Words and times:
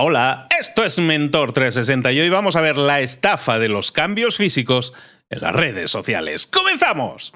Hola, 0.00 0.46
esto 0.60 0.84
es 0.84 1.00
Mentor 1.00 1.52
360 1.52 2.12
y 2.12 2.20
hoy 2.20 2.28
vamos 2.28 2.54
a 2.54 2.60
ver 2.60 2.76
la 2.76 3.00
estafa 3.00 3.58
de 3.58 3.68
los 3.68 3.90
cambios 3.90 4.36
físicos 4.36 4.94
en 5.28 5.40
las 5.40 5.52
redes 5.52 5.90
sociales. 5.90 6.46
¡Comenzamos! 6.46 7.32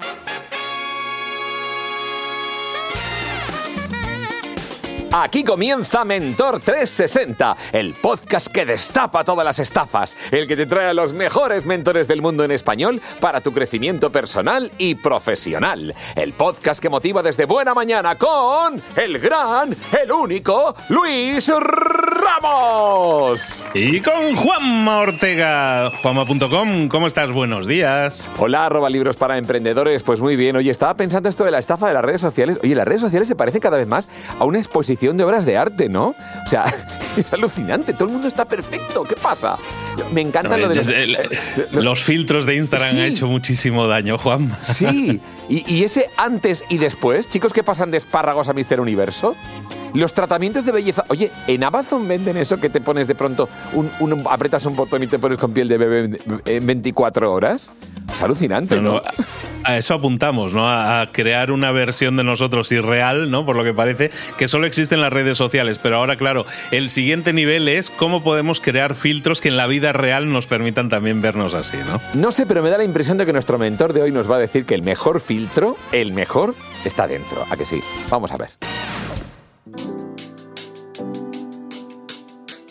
Aquí 5.14 5.44
comienza 5.44 6.06
Mentor 6.06 6.60
360, 6.60 7.54
el 7.74 7.92
podcast 7.92 8.46
que 8.46 8.64
destapa 8.64 9.24
todas 9.24 9.44
las 9.44 9.58
estafas, 9.58 10.16
el 10.30 10.48
que 10.48 10.56
te 10.56 10.64
trae 10.64 10.86
a 10.86 10.94
los 10.94 11.12
mejores 11.12 11.66
mentores 11.66 12.08
del 12.08 12.22
mundo 12.22 12.44
en 12.44 12.50
español 12.50 12.98
para 13.20 13.42
tu 13.42 13.52
crecimiento 13.52 14.10
personal 14.10 14.72
y 14.78 14.94
profesional. 14.94 15.94
El 16.16 16.32
podcast 16.32 16.80
que 16.80 16.88
motiva 16.88 17.22
desde 17.22 17.44
buena 17.44 17.74
mañana 17.74 18.16
con 18.16 18.82
el 18.96 19.18
gran, 19.18 19.76
el 20.02 20.10
único 20.10 20.74
Luis 20.88 21.52
Ramos. 21.60 23.66
Y 23.74 24.00
con 24.00 24.34
Juanma 24.34 25.00
Ortega, 25.00 25.92
juanma.com. 26.00 26.88
¿Cómo 26.88 27.06
estás? 27.06 27.30
Buenos 27.32 27.66
días. 27.66 28.30
Hola, 28.38 28.64
arroba 28.64 28.88
libros 28.88 29.16
para 29.16 29.36
emprendedores. 29.36 30.04
Pues 30.04 30.20
muy 30.20 30.36
bien. 30.36 30.56
Oye, 30.56 30.70
estaba 30.70 30.94
pensando 30.94 31.28
esto 31.28 31.44
de 31.44 31.50
la 31.50 31.58
estafa 31.58 31.88
de 31.88 31.92
las 31.92 32.02
redes 32.02 32.22
sociales. 32.22 32.58
Oye, 32.62 32.74
las 32.74 32.88
redes 32.88 33.02
sociales 33.02 33.28
se 33.28 33.36
parecen 33.36 33.60
cada 33.60 33.76
vez 33.76 33.86
más 33.86 34.08
a 34.38 34.46
una 34.46 34.56
exposición 34.56 35.01
de 35.10 35.24
obras 35.24 35.44
de 35.44 35.56
arte, 35.56 35.88
¿no? 35.88 36.14
O 36.46 36.48
sea, 36.48 36.72
es 37.16 37.32
alucinante, 37.32 37.92
todo 37.92 38.06
el 38.06 38.12
mundo 38.12 38.28
está 38.28 38.44
perfecto, 38.44 39.02
¿qué 39.02 39.16
pasa? 39.16 39.58
Me 40.12 40.20
encanta 40.20 40.56
lo 40.56 40.68
de 40.68 40.76
los... 40.76 40.88
Eh, 40.88 41.16
los 41.72 42.04
filtros 42.04 42.46
de 42.46 42.54
Instagram 42.56 42.90
han 42.90 42.98
hecho 43.00 43.26
muchísimo 43.26 43.86
daño, 43.88 44.16
Juan. 44.16 44.56
Sí, 44.62 45.20
y, 45.48 45.70
y 45.70 45.82
ese 45.82 46.08
antes 46.16 46.64
y 46.68 46.78
después, 46.78 47.28
chicos 47.28 47.52
que 47.52 47.64
pasan 47.64 47.90
de 47.90 47.98
espárragos 47.98 48.48
a 48.48 48.52
Mister 48.52 48.80
Universo, 48.80 49.34
los 49.94 50.12
tratamientos 50.12 50.64
de 50.64 50.72
belleza. 50.72 51.04
Oye, 51.08 51.30
en 51.46 51.64
Amazon 51.64 52.06
venden 52.06 52.36
eso 52.36 52.58
que 52.58 52.68
te 52.68 52.80
pones 52.80 53.06
de 53.06 53.14
pronto, 53.14 53.48
un, 53.72 53.90
un 54.00 54.24
apretas 54.30 54.66
un 54.66 54.76
botón 54.76 55.02
y 55.02 55.06
te 55.06 55.18
pones 55.18 55.38
con 55.38 55.52
piel 55.52 55.68
de 55.68 55.78
bebé 55.78 56.18
en 56.46 56.66
24 56.66 57.32
horas. 57.32 57.70
Es 58.12 58.22
alucinante, 58.22 58.80
¿no? 58.80 59.00
A 59.64 59.76
eso 59.76 59.94
apuntamos, 59.94 60.52
¿no? 60.52 60.68
A, 60.68 61.06
crear 61.12 61.50
una 61.50 61.70
versión 61.72 62.16
de 62.16 62.24
nosotros 62.24 62.70
irreal, 62.72 63.30
¿no? 63.30 63.46
Por 63.46 63.56
lo 63.56 63.64
que 63.64 63.72
parece, 63.72 64.10
que 64.36 64.48
solo 64.48 64.66
existe 64.66 64.94
en 64.94 65.00
las 65.00 65.12
redes 65.12 65.38
sociales. 65.38 65.78
Pero 65.78 65.96
ahora, 65.96 66.16
claro, 66.16 66.44
el 66.70 66.90
siguiente 66.90 67.32
nivel 67.32 67.68
es 67.68 67.90
cómo 67.90 68.22
podemos 68.22 68.60
crear 68.60 68.94
filtros 68.94 69.40
que 69.40 69.48
en 69.48 69.56
la 69.56 69.66
vida 69.66 69.92
real 69.92 70.32
nos 70.32 70.46
permitan 70.46 70.88
también 70.88 71.22
vernos 71.22 71.54
así, 71.54 71.78
¿no? 71.86 72.00
No 72.14 72.32
sé, 72.32 72.44
pero 72.44 72.62
me 72.62 72.70
da 72.70 72.78
la 72.78 72.84
impresión 72.84 73.18
de 73.18 73.26
que 73.26 73.32
nuestro 73.32 73.58
mentor 73.58 73.92
de 73.92 74.02
hoy 74.02 74.12
nos 74.12 74.30
va 74.30 74.36
a 74.36 74.40
decir 74.40 74.66
que 74.66 74.74
el 74.74 74.82
mejor 74.82 75.20
filtro, 75.20 75.76
el 75.92 76.12
mejor, 76.12 76.54
está 76.84 77.06
dentro. 77.06 77.44
¿A 77.50 77.56
que 77.56 77.64
sí? 77.64 77.80
Vamos 78.10 78.32
a 78.32 78.36
ver. 78.36 78.71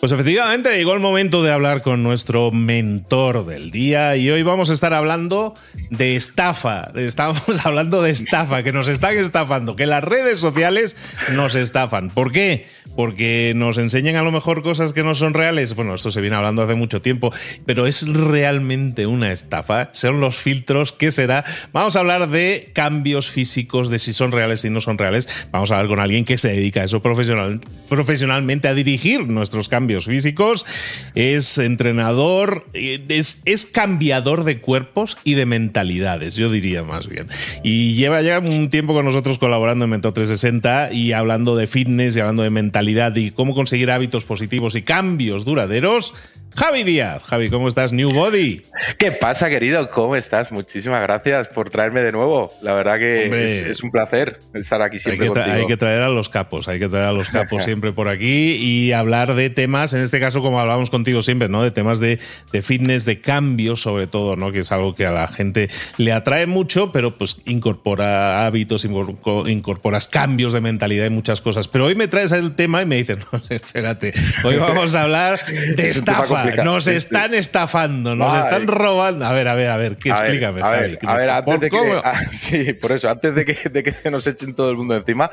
Pues 0.02 0.10
efectivamente 0.10 0.76
llegó 0.76 0.94
el 0.94 0.98
momento 0.98 1.44
de 1.44 1.52
hablar 1.52 1.80
con 1.80 2.02
nuestro 2.02 2.50
mentor 2.50 3.46
del 3.46 3.70
día 3.70 4.16
y 4.16 4.28
hoy 4.30 4.42
vamos 4.42 4.68
a 4.68 4.72
estar 4.72 4.92
hablando 4.92 5.54
de 5.90 6.16
estafa. 6.16 6.90
Estamos 6.96 7.44
hablando 7.64 8.02
de 8.02 8.10
estafa, 8.10 8.64
que 8.64 8.72
nos 8.72 8.88
están 8.88 9.16
estafando, 9.16 9.76
que 9.76 9.86
las 9.86 10.02
redes 10.02 10.40
sociales 10.40 10.96
nos 11.34 11.54
estafan. 11.54 12.10
¿Por 12.10 12.32
qué? 12.32 12.66
Porque 12.96 13.52
nos 13.54 13.78
enseñan 13.78 14.16
a 14.16 14.22
lo 14.22 14.32
mejor 14.32 14.64
cosas 14.64 14.92
que 14.92 15.04
no 15.04 15.14
son 15.14 15.34
reales. 15.34 15.76
Bueno, 15.76 15.94
esto 15.94 16.10
se 16.10 16.20
viene 16.20 16.34
hablando 16.34 16.62
hace 16.62 16.74
mucho 16.74 17.00
tiempo, 17.00 17.32
pero 17.64 17.86
es 17.86 18.04
realmente 18.08 19.06
una 19.06 19.30
estafa. 19.30 19.90
Son 19.92 20.20
los 20.20 20.36
filtros, 20.36 20.90
¿qué 20.90 21.12
será? 21.12 21.44
Vamos 21.72 21.94
a 21.94 22.00
hablar 22.00 22.28
de 22.28 22.72
cambios 22.74 23.30
físicos, 23.30 23.88
de 23.88 24.00
si 24.00 24.12
son 24.12 24.32
reales, 24.32 24.62
si 24.62 24.68
no 24.68 24.80
son 24.80 24.98
reales. 24.98 25.28
Vamos 25.52 25.70
a 25.70 25.76
hablar 25.76 25.88
con 25.88 26.00
alguien 26.00 26.24
que 26.24 26.38
se 26.38 26.48
dedica 26.48 26.80
a 26.80 26.84
eso 26.86 27.00
profesional, 27.00 27.60
profesionalmente, 27.88 28.66
a 28.66 28.74
dirigir 28.74 29.28
nuestros 29.28 29.68
cambios 29.68 29.91
físicos, 30.00 30.66
es 31.14 31.58
entrenador, 31.58 32.66
es, 32.72 33.42
es 33.44 33.66
cambiador 33.66 34.44
de 34.44 34.60
cuerpos 34.60 35.16
y 35.24 35.34
de 35.34 35.46
mentalidades, 35.46 36.34
yo 36.36 36.50
diría 36.50 36.82
más 36.82 37.08
bien. 37.08 37.28
Y 37.62 37.94
lleva 37.94 38.22
ya 38.22 38.38
un 38.38 38.70
tiempo 38.70 38.94
con 38.94 39.04
nosotros 39.04 39.38
colaborando 39.38 39.84
en 39.84 39.90
Mentor 39.90 40.12
360 40.12 40.92
y 40.92 41.12
hablando 41.12 41.56
de 41.56 41.66
fitness 41.66 42.16
y 42.16 42.20
hablando 42.20 42.42
de 42.42 42.50
mentalidad 42.50 43.14
y 43.16 43.30
cómo 43.30 43.54
conseguir 43.54 43.90
hábitos 43.90 44.24
positivos 44.24 44.74
y 44.74 44.82
cambios 44.82 45.44
duraderos. 45.44 46.14
Javi 46.54 46.82
Díaz. 46.82 47.24
Javi, 47.24 47.48
¿cómo 47.48 47.68
estás? 47.68 47.92
New 47.92 48.10
Body. 48.12 48.62
¿Qué 48.98 49.12
pasa, 49.12 49.48
querido? 49.48 49.90
¿Cómo 49.90 50.16
estás? 50.16 50.52
Muchísimas 50.52 51.00
gracias 51.02 51.48
por 51.48 51.70
traerme 51.70 52.02
de 52.02 52.12
nuevo. 52.12 52.52
La 52.60 52.74
verdad 52.74 52.98
que 52.98 53.70
es, 53.70 53.82
un 53.82 53.90
placer 53.90 54.38
estar 54.54 54.82
aquí 54.82 54.98
siempre 54.98 55.28
hay 55.28 55.32
que, 55.32 55.40
Hay 55.40 55.66
que 55.66 55.76
traer 55.76 56.02
a 56.02 56.08
los 56.08 56.28
capos, 56.28 56.68
hay 56.68 56.78
que 56.78 56.88
traer 56.88 57.06
a 57.06 57.12
los 57.12 57.30
capos 57.30 57.64
siempre 57.64 57.92
por 57.92 58.08
aquí 58.08 58.54
y 58.56 58.92
hablar 58.92 59.34
de 59.34 59.50
temas, 59.50 59.81
en 59.92 60.00
este 60.00 60.20
caso 60.20 60.42
como 60.42 60.60
hablábamos 60.60 60.90
contigo 60.90 61.22
siempre, 61.22 61.48
¿no? 61.48 61.62
De 61.62 61.70
temas 61.70 61.98
de, 61.98 62.18
fitness, 62.62 63.04
de 63.04 63.20
cambios 63.20 63.82
sobre 63.82 64.06
todo, 64.06 64.36
¿no? 64.36 64.52
Que 64.52 64.60
es 64.60 64.72
algo 64.72 64.94
que 64.94 65.06
a 65.06 65.12
la 65.12 65.26
gente 65.28 65.68
le 65.96 66.12
atrae 66.12 66.46
mucho, 66.46 66.92
pero 66.92 67.18
pues 67.18 67.38
incorpora 67.44 68.46
hábitos, 68.46 68.84
incorporas 68.84 70.08
cambios 70.08 70.52
de 70.52 70.60
mentalidad 70.60 71.06
y 71.06 71.10
muchas 71.10 71.40
cosas. 71.40 71.68
Pero 71.68 71.86
hoy 71.86 71.94
me 71.94 72.08
traes 72.08 72.32
el 72.32 72.54
tema 72.54 72.82
y 72.82 72.86
me 72.86 72.96
dices, 72.96 73.18
no, 73.32 73.42
espérate, 73.50 74.12
hoy 74.44 74.56
vamos 74.56 74.94
a 74.94 75.02
hablar 75.02 75.40
de 75.76 75.88
estafa 75.88 76.52
nos 76.62 76.86
están 76.86 77.34
estafando, 77.34 78.14
nos 78.14 78.44
están 78.44 78.66
robando. 78.66 79.26
A 79.26 79.32
ver, 79.32 79.48
a 79.48 79.54
ver, 79.54 79.68
a 79.68 79.76
ver, 79.76 79.96
¿qué? 79.96 80.10
explícame. 80.10 80.62
a, 80.62 80.70
ver, 80.70 80.98
a 81.02 81.16
ver, 81.16 81.30
antes 81.30 81.60
de 81.60 81.70
que. 81.70 81.82
Ah, 82.04 82.24
sí, 82.32 82.72
por 82.72 82.92
eso, 82.92 83.08
antes 83.08 83.34
de 83.34 83.44
que, 83.44 83.68
de 83.68 83.82
que 83.82 83.92
se 83.92 84.10
nos 84.10 84.26
echen 84.26 84.54
todo 84.54 84.70
el 84.70 84.76
mundo 84.76 84.96
encima. 84.96 85.30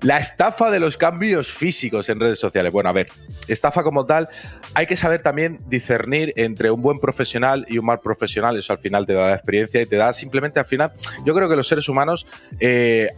La 0.00 0.18
estafa 0.18 0.70
de 0.70 0.80
los 0.80 0.96
cambios 0.96 1.48
físicos 1.48 2.08
en 2.08 2.18
redes 2.18 2.38
sociales. 2.38 2.72
Bueno, 2.72 2.90
a 2.90 2.92
ver, 2.92 3.08
estafa 3.46 3.79
como 3.82 4.06
tal, 4.06 4.28
hay 4.74 4.86
que 4.86 4.96
saber 4.96 5.22
también 5.22 5.60
discernir 5.68 6.32
entre 6.36 6.70
un 6.70 6.82
buen 6.82 6.98
profesional 6.98 7.66
y 7.68 7.78
un 7.78 7.86
mal 7.86 8.00
profesional. 8.00 8.58
Eso 8.58 8.72
al 8.72 8.78
final 8.78 9.06
te 9.06 9.14
da 9.14 9.28
la 9.28 9.34
experiencia 9.34 9.80
y 9.82 9.86
te 9.86 9.96
da 9.96 10.12
simplemente 10.12 10.60
al 10.60 10.66
final. 10.66 10.92
Yo 11.24 11.34
creo 11.34 11.48
que 11.48 11.56
los 11.56 11.68
seres 11.68 11.88
humanos. 11.88 12.26
Eh, 12.58 13.10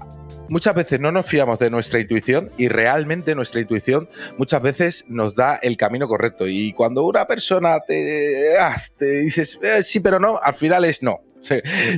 muchas 0.49 0.75
veces 0.75 1.01
no 1.01 1.11
nos 1.11 1.25
fiamos 1.25 1.59
de 1.59 1.71
nuestra 1.71 1.99
intuición 1.99 2.51
y 2.59 2.69
realmente 2.69 3.35
nuestra 3.35 3.63
intuición 3.63 4.09
muchas 4.37 4.61
veces 4.61 5.07
nos 5.09 5.35
da 5.35 5.57
el 5.57 5.79
camino 5.79 6.07
correcto. 6.07 6.47
Y 6.47 6.75
cuando 6.75 7.05
una 7.05 7.27
persona 7.27 7.81
te, 7.81 8.59
ah, 8.59 8.77
te 8.99 9.21
dices 9.21 9.59
eh, 9.63 9.83
sí, 9.83 10.01
pero 10.01 10.21
no, 10.21 10.39
al 10.43 10.55
final 10.55 10.85
es 10.85 11.03
no. 11.03 11.21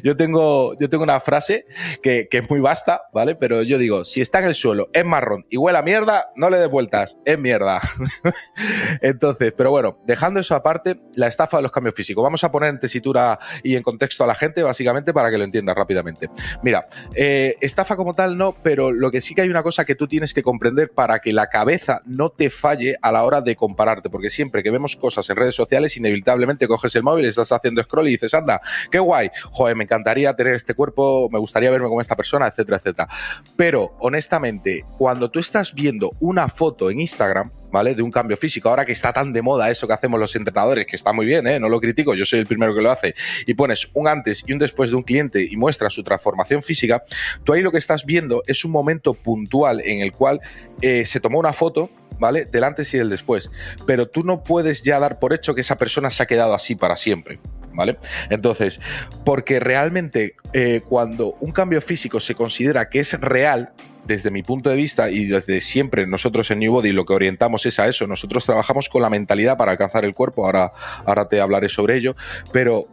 Yo, 0.03 0.17
tengo, 0.17 0.77
yo 0.79 0.89
tengo 0.89 1.05
una 1.05 1.21
frase 1.21 1.67
que, 2.03 2.29
es 2.31 2.51
muy 2.51 2.61
vasta, 2.61 3.03
¿vale? 3.13 3.35
Pero 3.37 3.63
yo 3.63 3.79
digo, 3.79 4.05
si 4.05 4.21
está 4.21 4.41
en 4.41 4.47
el 4.47 4.55
suelo, 4.55 4.89
es 4.93 5.05
marrón 5.05 5.47
y 5.51 5.57
huele 5.57 5.79
a 5.79 5.83
mierda, 5.83 6.31
no 6.37 6.51
le 6.51 6.59
des 6.59 6.71
vueltas, 6.71 7.17
es 7.25 7.39
mierda. 7.39 7.81
Entonces, 9.01 9.53
pero 9.57 9.71
bueno, 9.71 9.99
dejando 10.05 10.41
eso 10.41 10.55
aparte, 10.55 11.01
la 11.15 11.29
estafa 11.29 11.59
de 11.59 11.63
los 11.63 11.73
cambios 11.73 11.95
físicos. 11.95 12.23
Vamos 12.23 12.43
a 12.45 12.51
poner 12.51 12.71
en 12.71 12.81
tesitura 12.81 13.39
y 13.63 13.77
en 13.77 13.83
contexto 13.83 14.25
a 14.25 14.27
la 14.27 14.35
gente, 14.35 14.63
básicamente, 14.63 15.13
para 15.13 15.31
que 15.31 15.39
lo 15.39 15.45
entienda 15.45 15.75
rápidamente. 15.75 16.31
Mira, 16.63 16.89
eh, 17.15 17.57
estafa 17.61 17.97
como 17.97 18.15
tal 18.15 18.37
no, 18.37 18.57
pero 18.63 18.93
lo 18.93 19.11
que 19.11 19.21
sí 19.21 19.35
que 19.35 19.43
hay 19.43 19.49
una 19.49 19.63
cosa 19.63 19.85
que 19.85 19.95
tú 19.95 20.09
tienes 20.09 20.35
que 20.35 20.43
comprender 20.43 20.91
para 20.91 21.21
que 21.21 21.33
la 21.33 21.49
cabeza 21.49 22.03
no 22.05 22.31
te 22.31 22.51
falle 22.51 22.97
a 23.01 23.13
la 23.13 23.25
hora 23.25 23.41
de 23.41 23.57
compararte, 23.57 24.11
porque 24.11 24.31
siempre 24.31 24.63
que 24.63 24.71
vemos 24.71 24.97
cosas 24.97 25.29
en 25.31 25.37
redes 25.37 25.55
sociales, 25.55 25.97
inevitablemente 25.97 26.67
coges 26.67 26.95
el 26.97 27.03
móvil, 27.03 27.25
estás 27.27 27.53
haciendo 27.53 27.83
scroll 27.83 28.09
y 28.09 28.13
dices, 28.13 28.35
anda, 28.35 28.61
qué 28.91 28.99
guay, 28.99 29.31
joder, 29.51 29.77
me 29.77 29.85
encantaría 29.85 30.35
tener 30.35 30.55
este 30.55 30.75
cuerpo, 30.75 31.29
me 31.31 31.39
gustaría 31.39 31.71
verme 31.71 31.89
como 31.89 32.01
esta 32.01 32.17
persona, 32.17 32.47
etcétera, 32.47 32.79
etcétera. 32.79 33.09
Pero, 33.57 33.97
honestamente, 34.01 34.85
cuando 34.99 35.31
tú 35.31 35.39
estás 35.39 35.75
viendo 35.75 36.13
una 36.21 36.49
foto 36.49 36.91
en 36.91 37.01
Instagram, 37.01 37.51
¿vale? 37.75 37.97
De 37.97 38.03
un 38.03 38.13
cambio 38.13 38.37
físico, 38.37 38.69
ahora 38.69 38.85
que 38.85 38.93
está 38.93 39.13
tan 39.13 39.33
de 39.33 39.43
moda 39.43 39.69
eso 39.69 39.89
que 39.89 39.93
hacemos 39.93 40.21
los 40.21 40.37
entrenadores, 40.37 40.87
que 40.87 40.95
está 40.95 41.13
muy 41.13 41.27
bien, 41.27 41.45
¿eh? 41.49 41.59
No 41.59 41.69
lo 41.69 41.81
critico, 41.81 42.15
yo 42.15 42.25
soy 42.25 42.39
el 42.39 42.47
primero 42.47 42.73
que 42.73 42.81
lo 42.81 42.93
hace, 42.93 43.17
y 43.47 43.55
pones 43.55 43.89
un 43.95 44.07
antes 44.07 44.45
y 44.47 44.53
un 44.53 44.61
después 44.61 44.91
de 44.91 44.97
un 44.97 45.03
cliente 45.03 45.45
y 45.45 45.57
muestras 45.57 45.93
su 45.93 46.05
transformación 46.05 46.63
física, 46.63 47.03
tú 47.43 47.53
ahí 47.53 47.63
lo 47.63 47.73
que 47.73 47.79
estás 47.79 48.07
viendo 48.07 48.45
es 48.47 48.65
un 48.65 48.71
momento 48.71 49.13
puntual 49.13 49.81
en 49.85 50.03
el 50.03 50.13
cual 50.13 50.41
eh, 50.83 51.05
se 51.05 51.19
tomó 51.19 51.41
una 51.41 51.53
foto, 51.53 51.91
¿vale? 52.21 52.45
Del 52.45 52.63
antes 52.63 52.95
y 52.95 52.99
del 52.99 53.11
después. 53.11 53.51
Pero 53.87 54.09
tú 54.09 54.23
no 54.23 54.45
puedes 54.45 54.83
ya 54.83 55.01
dar 55.01 55.19
por 55.19 55.33
hecho 55.33 55.57
que 55.57 55.63
esa 55.63 55.77
persona 55.77 56.13
se 56.13 56.23
ha 56.23 56.27
quedado 56.27 56.55
así 56.55 56.77
para 56.77 56.95
siempre. 56.95 57.41
¿Vale? 57.75 57.99
Entonces, 58.31 58.81
porque 59.25 59.61
realmente 59.61 60.35
eh, 60.53 60.83
cuando 60.89 61.37
un 61.41 61.53
cambio 61.53 61.81
físico 61.81 62.21
se 62.21 62.35
considera 62.35 62.89
que 62.89 63.01
es 63.01 63.19
real, 63.21 63.73
desde 64.07 64.31
mi 64.31 64.43
punto 64.43 64.71
de 64.71 64.77
vista 64.77 65.11
y 65.11 65.25
desde 65.25 65.61
siempre 65.61 66.07
nosotros 66.07 66.51
en 66.51 66.59
New 66.59 66.73
Body 66.73 66.93
lo 66.93 67.07
que 67.07 67.15
orientamos 67.15 67.65
es 67.67 67.79
a 67.81 67.89
eso, 67.89 68.07
nosotros 68.07 68.45
trabajamos 68.45 68.89
con 68.89 69.03
la 69.03 69.11
mentalidad 69.11 69.57
para 69.57 69.73
alcanzar 69.73 70.05
el 70.05 70.15
cuerpo, 70.15 70.45
ahora, 70.45 70.73
ahora 71.07 71.29
te 71.29 71.41
hablaré 71.41 71.69
sobre 71.69 71.97
ello, 71.97 72.15
pero 72.53 72.87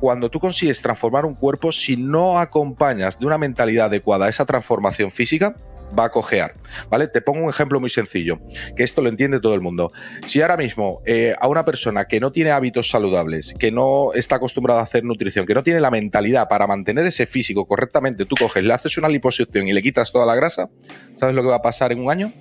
cuando 0.00 0.30
tú 0.30 0.40
consigues 0.40 0.80
transformar 0.80 1.26
un 1.26 1.34
cuerpo, 1.34 1.72
si 1.72 1.96
no 1.96 2.38
acompañas 2.38 3.18
de 3.18 3.26
una 3.26 3.38
mentalidad 3.38 3.86
adecuada 3.86 4.26
a 4.26 4.28
esa 4.28 4.46
transformación 4.46 5.10
física, 5.10 5.56
va 5.96 6.04
a 6.04 6.10
cojear. 6.10 6.54
¿Vale? 6.90 7.08
Te 7.08 7.20
pongo 7.20 7.44
un 7.44 7.50
ejemplo 7.50 7.80
muy 7.80 7.90
sencillo, 7.90 8.40
que 8.76 8.82
esto 8.82 9.02
lo 9.02 9.08
entiende 9.08 9.40
todo 9.40 9.54
el 9.54 9.60
mundo. 9.60 9.92
Si 10.26 10.40
ahora 10.40 10.56
mismo 10.56 11.00
eh, 11.06 11.34
a 11.38 11.48
una 11.48 11.64
persona 11.64 12.06
que 12.06 12.20
no 12.20 12.32
tiene 12.32 12.50
hábitos 12.50 12.90
saludables, 12.90 13.54
que 13.58 13.70
no 13.70 14.12
está 14.14 14.36
acostumbrada 14.36 14.80
a 14.80 14.84
hacer 14.84 15.04
nutrición, 15.04 15.46
que 15.46 15.54
no 15.54 15.62
tiene 15.62 15.80
la 15.80 15.90
mentalidad 15.90 16.48
para 16.48 16.66
mantener 16.66 17.06
ese 17.06 17.26
físico 17.26 17.66
correctamente, 17.66 18.24
tú 18.24 18.34
coges, 18.38 18.64
le 18.64 18.72
haces 18.72 18.96
una 18.98 19.08
liposucción 19.08 19.68
y 19.68 19.72
le 19.72 19.82
quitas 19.82 20.12
toda 20.12 20.26
la 20.26 20.34
grasa, 20.34 20.68
¿sabes 21.16 21.34
lo 21.34 21.42
que 21.42 21.48
va 21.48 21.56
a 21.56 21.62
pasar 21.62 21.92
en 21.92 22.00
un 22.00 22.10
año? 22.10 22.32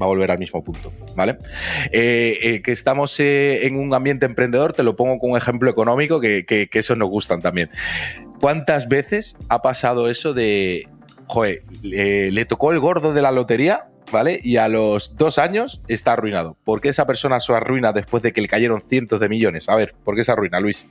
va 0.00 0.04
a 0.04 0.08
volver 0.08 0.30
al 0.30 0.38
mismo 0.38 0.62
punto, 0.62 0.92
¿vale? 1.14 1.38
Eh, 1.90 2.38
eh, 2.42 2.62
que 2.62 2.70
estamos 2.70 3.18
en 3.18 3.76
un 3.78 3.94
ambiente 3.94 4.26
emprendedor, 4.26 4.74
te 4.74 4.82
lo 4.82 4.94
pongo 4.94 5.18
con 5.18 5.30
un 5.30 5.38
ejemplo 5.38 5.70
económico 5.70 6.20
que, 6.20 6.44
que, 6.44 6.68
que 6.68 6.78
eso 6.80 6.94
nos 6.96 7.08
gustan 7.08 7.40
también. 7.40 7.70
¿Cuántas 8.38 8.88
veces 8.88 9.36
ha 9.48 9.62
pasado 9.62 10.10
eso 10.10 10.34
de, 10.34 10.86
joder, 11.26 11.62
le 11.82 12.44
tocó 12.44 12.72
el 12.72 12.80
gordo 12.80 13.12
de 13.12 13.22
la 13.22 13.32
lotería 13.32 13.88
¿vale? 14.10 14.40
Y 14.42 14.56
a 14.56 14.68
los 14.68 15.16
dos 15.16 15.38
años 15.38 15.80
está 15.88 16.12
arruinado. 16.12 16.56
¿Por 16.64 16.80
qué 16.80 16.88
esa 16.88 17.06
persona 17.06 17.40
se 17.40 17.52
arruina 17.52 17.92
después 17.92 18.22
de 18.22 18.32
que 18.32 18.40
le 18.40 18.48
cayeron 18.48 18.80
cientos 18.80 19.20
de 19.20 19.28
millones? 19.28 19.68
A 19.68 19.76
ver, 19.76 19.94
¿por 20.04 20.16
qué 20.16 20.24
se 20.24 20.32
arruina, 20.32 20.60
Luis? 20.60 20.86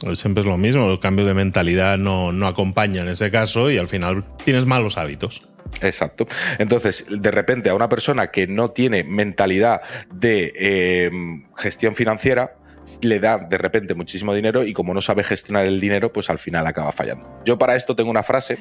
Pues 0.00 0.20
siempre 0.20 0.42
es 0.42 0.46
lo 0.46 0.56
mismo, 0.56 0.90
el 0.90 1.00
cambio 1.00 1.24
de 1.24 1.34
mentalidad 1.34 1.98
no, 1.98 2.32
no 2.32 2.46
acompaña 2.46 3.02
en 3.02 3.08
ese 3.08 3.30
caso 3.30 3.70
y 3.70 3.78
al 3.78 3.88
final 3.88 4.24
tienes 4.44 4.64
malos 4.64 4.96
hábitos. 4.96 5.48
Exacto. 5.82 6.26
Entonces, 6.58 7.04
de 7.10 7.30
repente, 7.30 7.68
a 7.68 7.74
una 7.74 7.88
persona 7.88 8.28
que 8.28 8.46
no 8.46 8.70
tiene 8.70 9.04
mentalidad 9.04 9.80
de 10.12 10.52
eh, 10.56 11.10
gestión 11.56 11.94
financiera, 11.94 12.54
le 13.02 13.20
da 13.20 13.38
de 13.38 13.58
repente 13.58 13.94
muchísimo 13.94 14.32
dinero 14.34 14.64
y 14.64 14.72
como 14.72 14.94
no 14.94 15.02
sabe 15.02 15.24
gestionar 15.24 15.66
el 15.66 15.80
dinero, 15.80 16.12
pues 16.12 16.30
al 16.30 16.38
final 16.38 16.66
acaba 16.66 16.92
fallando. 16.92 17.42
Yo 17.44 17.58
para 17.58 17.76
esto 17.76 17.94
tengo 17.94 18.10
una 18.10 18.22
frase 18.22 18.58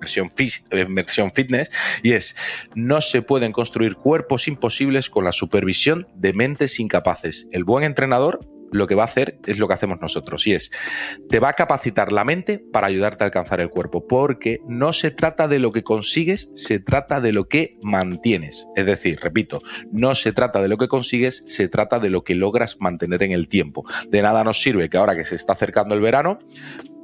versión, 0.00 0.30
versión 0.88 1.32
fitness, 1.32 1.70
y 2.02 2.12
es, 2.12 2.36
no 2.74 3.00
se 3.00 3.22
pueden 3.22 3.52
construir 3.52 3.96
cuerpos 3.96 4.48
imposibles 4.48 5.10
con 5.10 5.24
la 5.24 5.32
supervisión 5.32 6.06
de 6.14 6.32
mentes 6.32 6.80
incapaces. 6.80 7.46
El 7.52 7.64
buen 7.64 7.84
entrenador 7.84 8.40
lo 8.70 8.86
que 8.86 8.94
va 8.94 9.02
a 9.02 9.06
hacer 9.06 9.38
es 9.46 9.58
lo 9.58 9.68
que 9.68 9.74
hacemos 9.74 10.00
nosotros 10.00 10.46
y 10.46 10.54
es, 10.54 10.70
te 11.30 11.40
va 11.40 11.50
a 11.50 11.54
capacitar 11.54 12.12
la 12.12 12.24
mente 12.24 12.58
para 12.58 12.86
ayudarte 12.86 13.24
a 13.24 13.26
alcanzar 13.26 13.60
el 13.60 13.70
cuerpo, 13.70 14.06
porque 14.06 14.60
no 14.66 14.92
se 14.92 15.10
trata 15.10 15.48
de 15.48 15.58
lo 15.58 15.72
que 15.72 15.82
consigues, 15.82 16.50
se 16.54 16.78
trata 16.78 17.20
de 17.20 17.32
lo 17.32 17.48
que 17.48 17.78
mantienes. 17.82 18.68
Es 18.76 18.86
decir, 18.86 19.18
repito, 19.22 19.62
no 19.92 20.14
se 20.14 20.32
trata 20.32 20.60
de 20.60 20.68
lo 20.68 20.76
que 20.76 20.88
consigues, 20.88 21.42
se 21.46 21.68
trata 21.68 21.98
de 21.98 22.10
lo 22.10 22.24
que 22.24 22.34
logras 22.34 22.76
mantener 22.80 23.22
en 23.22 23.32
el 23.32 23.48
tiempo. 23.48 23.84
De 24.08 24.22
nada 24.22 24.44
nos 24.44 24.60
sirve 24.60 24.88
que 24.88 24.96
ahora 24.96 25.16
que 25.16 25.24
se 25.24 25.34
está 25.34 25.54
acercando 25.54 25.94
el 25.94 26.00
verano, 26.00 26.38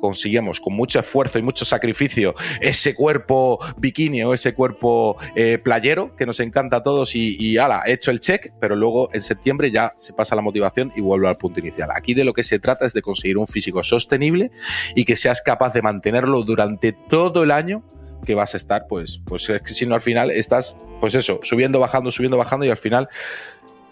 conseguimos 0.04 0.60
con 0.60 0.74
mucho 0.74 1.00
esfuerzo 1.00 1.38
y 1.38 1.42
mucho 1.42 1.64
sacrificio 1.64 2.34
ese 2.60 2.94
cuerpo 2.94 3.58
bikini 3.78 4.22
o 4.22 4.34
ese 4.34 4.52
cuerpo 4.52 5.16
eh, 5.34 5.56
playero 5.56 6.14
que 6.14 6.26
nos 6.26 6.40
encanta 6.40 6.76
a 6.76 6.82
todos 6.82 7.16
y, 7.16 7.56
ala, 7.56 7.84
he 7.86 7.94
hecho 7.94 8.10
el 8.10 8.20
check, 8.20 8.52
pero 8.60 8.76
luego 8.76 9.08
en 9.14 9.22
septiembre 9.22 9.70
ya 9.70 9.94
se 9.96 10.12
pasa 10.12 10.36
la 10.36 10.42
motivación 10.42 10.92
y 10.94 11.00
vuelvo 11.00 11.26
al 11.26 11.38
punto 11.38 11.58
inicial. 11.60 11.88
Aquí 11.94 12.12
de 12.12 12.26
lo 12.26 12.34
que 12.34 12.42
se 12.42 12.58
trata 12.58 12.84
es 12.84 12.92
de 12.92 13.00
conseguir 13.00 13.38
un 13.38 13.46
físico 13.46 13.82
sostenible 13.82 14.50
y 14.94 15.06
que 15.06 15.16
seas 15.16 15.40
capaz 15.40 15.72
de 15.72 15.80
mantenerlo 15.80 16.42
durante 16.42 16.92
todo 16.92 17.42
el 17.42 17.50
año 17.50 17.82
que 18.26 18.34
vas 18.34 18.52
a 18.52 18.58
estar, 18.58 18.86
pues, 18.86 19.22
pues 19.24 19.50
si 19.64 19.86
no 19.86 19.94
al 19.94 20.02
final 20.02 20.30
estás, 20.30 20.76
pues 21.00 21.14
eso, 21.14 21.40
subiendo, 21.42 21.80
bajando, 21.80 22.10
subiendo, 22.10 22.36
bajando 22.36 22.66
y 22.66 22.68
al 22.68 22.76
final 22.76 23.08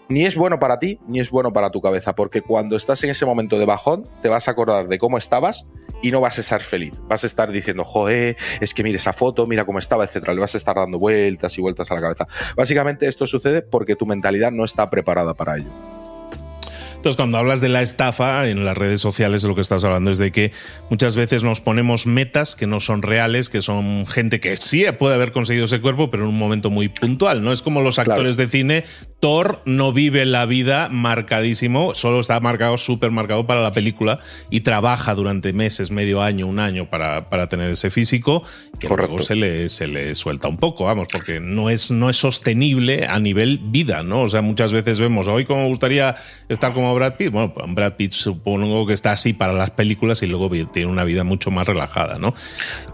ni 0.09 0.25
es 0.25 0.35
bueno 0.35 0.59
para 0.59 0.79
ti 0.79 0.99
ni 1.07 1.19
es 1.19 1.29
bueno 1.31 1.53
para 1.53 1.71
tu 1.71 1.81
cabeza, 1.81 2.13
porque 2.13 2.41
cuando 2.41 2.75
estás 2.75 3.03
en 3.03 3.09
ese 3.09 3.25
momento 3.25 3.57
de 3.57 3.65
bajón 3.65 4.07
te 4.21 4.29
vas 4.29 4.47
a 4.47 4.51
acordar 4.51 4.87
de 4.87 4.99
cómo 4.99 5.17
estabas 5.17 5.67
y 6.03 6.11
no 6.11 6.21
vas 6.21 6.37
a 6.37 6.41
estar 6.41 6.61
feliz. 6.61 6.93
Vas 7.07 7.23
a 7.23 7.27
estar 7.27 7.51
diciendo, 7.51 7.83
joder, 7.83 8.37
es 8.59 8.73
que 8.75 8.83
mire 8.83 8.97
esa 8.97 9.13
foto, 9.13 9.47
mira 9.47 9.65
cómo 9.65 9.79
estaba, 9.79 10.03
etcétera. 10.03 10.35
Le 10.35 10.41
vas 10.41 10.53
a 10.53 10.57
estar 10.57 10.75
dando 10.75 10.99
vueltas 10.99 11.57
y 11.57 11.61
vueltas 11.61 11.89
a 11.89 11.95
la 11.95 12.01
cabeza. 12.01 12.27
Básicamente 12.55 13.07
esto 13.07 13.25
sucede 13.25 13.63
porque 13.63 13.95
tu 13.95 14.05
mentalidad 14.05 14.51
no 14.51 14.65
está 14.65 14.89
preparada 14.89 15.33
para 15.33 15.57
ello. 15.57 15.71
Entonces, 17.03 17.17
cuando 17.17 17.37
hablas 17.37 17.59
de 17.59 17.67
la 17.67 17.81
estafa 17.81 18.47
en 18.47 18.63
las 18.63 18.77
redes 18.77 19.01
sociales, 19.01 19.41
de 19.41 19.49
lo 19.49 19.55
que 19.55 19.61
estás 19.61 19.83
hablando 19.83 20.09
es 20.09 20.17
de 20.17 20.31
que 20.31 20.53
muchas 20.89 21.17
veces 21.17 21.43
nos 21.43 21.59
ponemos 21.59 22.07
metas 22.07 22.55
que 22.55 22.65
no 22.65 22.79
son 22.79 23.01
reales, 23.01 23.49
que 23.49 23.61
son 23.61 24.07
gente 24.07 24.39
que 24.39 24.55
sí 24.55 24.85
puede 24.97 25.15
haber 25.15 25.33
conseguido 25.33 25.65
ese 25.65 25.81
cuerpo, 25.81 26.09
pero 26.09 26.23
en 26.23 26.29
un 26.29 26.37
momento 26.37 26.69
muy 26.69 26.87
puntual. 26.87 27.43
No 27.43 27.51
es 27.51 27.61
como 27.61 27.81
los 27.81 27.99
actores 27.99 28.37
de 28.37 28.47
cine. 28.47 28.85
Thor 29.23 29.61
no 29.63 29.93
vive 29.93 30.25
la 30.25 30.45
vida 30.45 30.89
marcadísimo, 30.91 31.95
solo 31.95 32.19
está 32.19 32.37
marcado, 32.41 32.77
súper 32.77 33.09
marcado 33.09 33.47
para 33.47 33.61
la 33.61 33.71
película 33.71 34.19
y 34.49 34.59
trabaja 34.59 35.15
durante 35.15 35.53
meses, 35.53 35.91
medio 35.91 36.21
año, 36.21 36.45
un 36.45 36.59
año 36.59 36.89
para, 36.89 37.29
para 37.29 37.47
tener 37.47 37.71
ese 37.71 37.89
físico, 37.89 38.43
que 38.81 38.89
luego 38.89 39.19
se 39.19 39.35
le, 39.35 39.69
se 39.69 39.87
le 39.87 40.13
suelta 40.15 40.49
un 40.49 40.57
poco, 40.57 40.83
vamos, 40.83 41.07
porque 41.09 41.39
no 41.39 41.69
es, 41.69 41.89
no 41.89 42.09
es 42.09 42.17
sostenible 42.17 43.07
a 43.07 43.17
nivel 43.17 43.61
vida, 43.63 44.03
¿no? 44.03 44.23
O 44.23 44.27
sea, 44.27 44.41
muchas 44.41 44.73
veces 44.73 44.99
vemos, 44.99 45.29
hoy 45.29 45.45
como 45.45 45.61
me 45.61 45.67
gustaría 45.69 46.17
estar 46.49 46.73
como 46.73 46.93
Brad 46.93 47.15
Pitt. 47.15 47.31
Bueno, 47.31 47.53
pues 47.53 47.73
Brad 47.73 47.93
Pitt 47.93 48.11
supongo 48.11 48.85
que 48.85 48.91
está 48.91 49.13
así 49.13 49.31
para 49.31 49.53
las 49.53 49.71
películas 49.71 50.21
y 50.21 50.27
luego 50.27 50.49
tiene 50.73 50.91
una 50.91 51.05
vida 51.05 51.23
mucho 51.23 51.49
más 51.49 51.65
relajada, 51.65 52.19
¿no? 52.19 52.33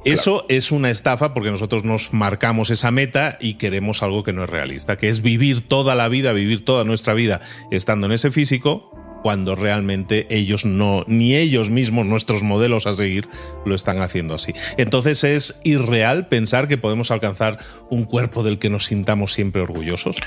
Eso 0.05 0.45
es 0.47 0.71
una 0.71 0.91
estafa 0.91 1.33
porque 1.33 1.49
nosotros 1.49 1.83
nos 1.85 2.13
marcamos 2.13 2.69
esa 2.69 2.91
meta 2.91 3.39
y 3.41 3.55
queremos 3.55 4.03
algo 4.03 4.23
que 4.23 4.31
no 4.31 4.43
es 4.43 4.49
realista, 4.51 4.95
que 4.95 5.09
es 5.09 5.23
vivir 5.23 5.67
toda 5.67 5.95
la 5.95 6.07
vida, 6.07 6.18
vivir 6.33 6.65
toda 6.65 6.83
nuestra 6.83 7.13
vida 7.13 7.41
estando 7.71 8.05
en 8.05 8.13
ese 8.13 8.31
físico 8.31 8.91
cuando 9.21 9.55
realmente 9.55 10.27
ellos 10.29 10.65
no, 10.65 11.03
ni 11.07 11.35
ellos 11.35 11.69
mismos, 11.69 12.05
nuestros 12.05 12.43
modelos 12.43 12.87
a 12.87 12.93
seguir, 12.93 13.27
lo 13.65 13.75
están 13.75 13.99
haciendo 13.99 14.33
así. 14.33 14.53
Entonces 14.77 15.23
es 15.23 15.59
irreal 15.63 16.27
pensar 16.27 16.67
que 16.67 16.77
podemos 16.77 17.11
alcanzar 17.11 17.57
un 17.89 18.05
cuerpo 18.05 18.43
del 18.43 18.59
que 18.59 18.69
nos 18.69 18.85
sintamos 18.85 19.33
siempre 19.33 19.61
orgullosos. 19.61 20.17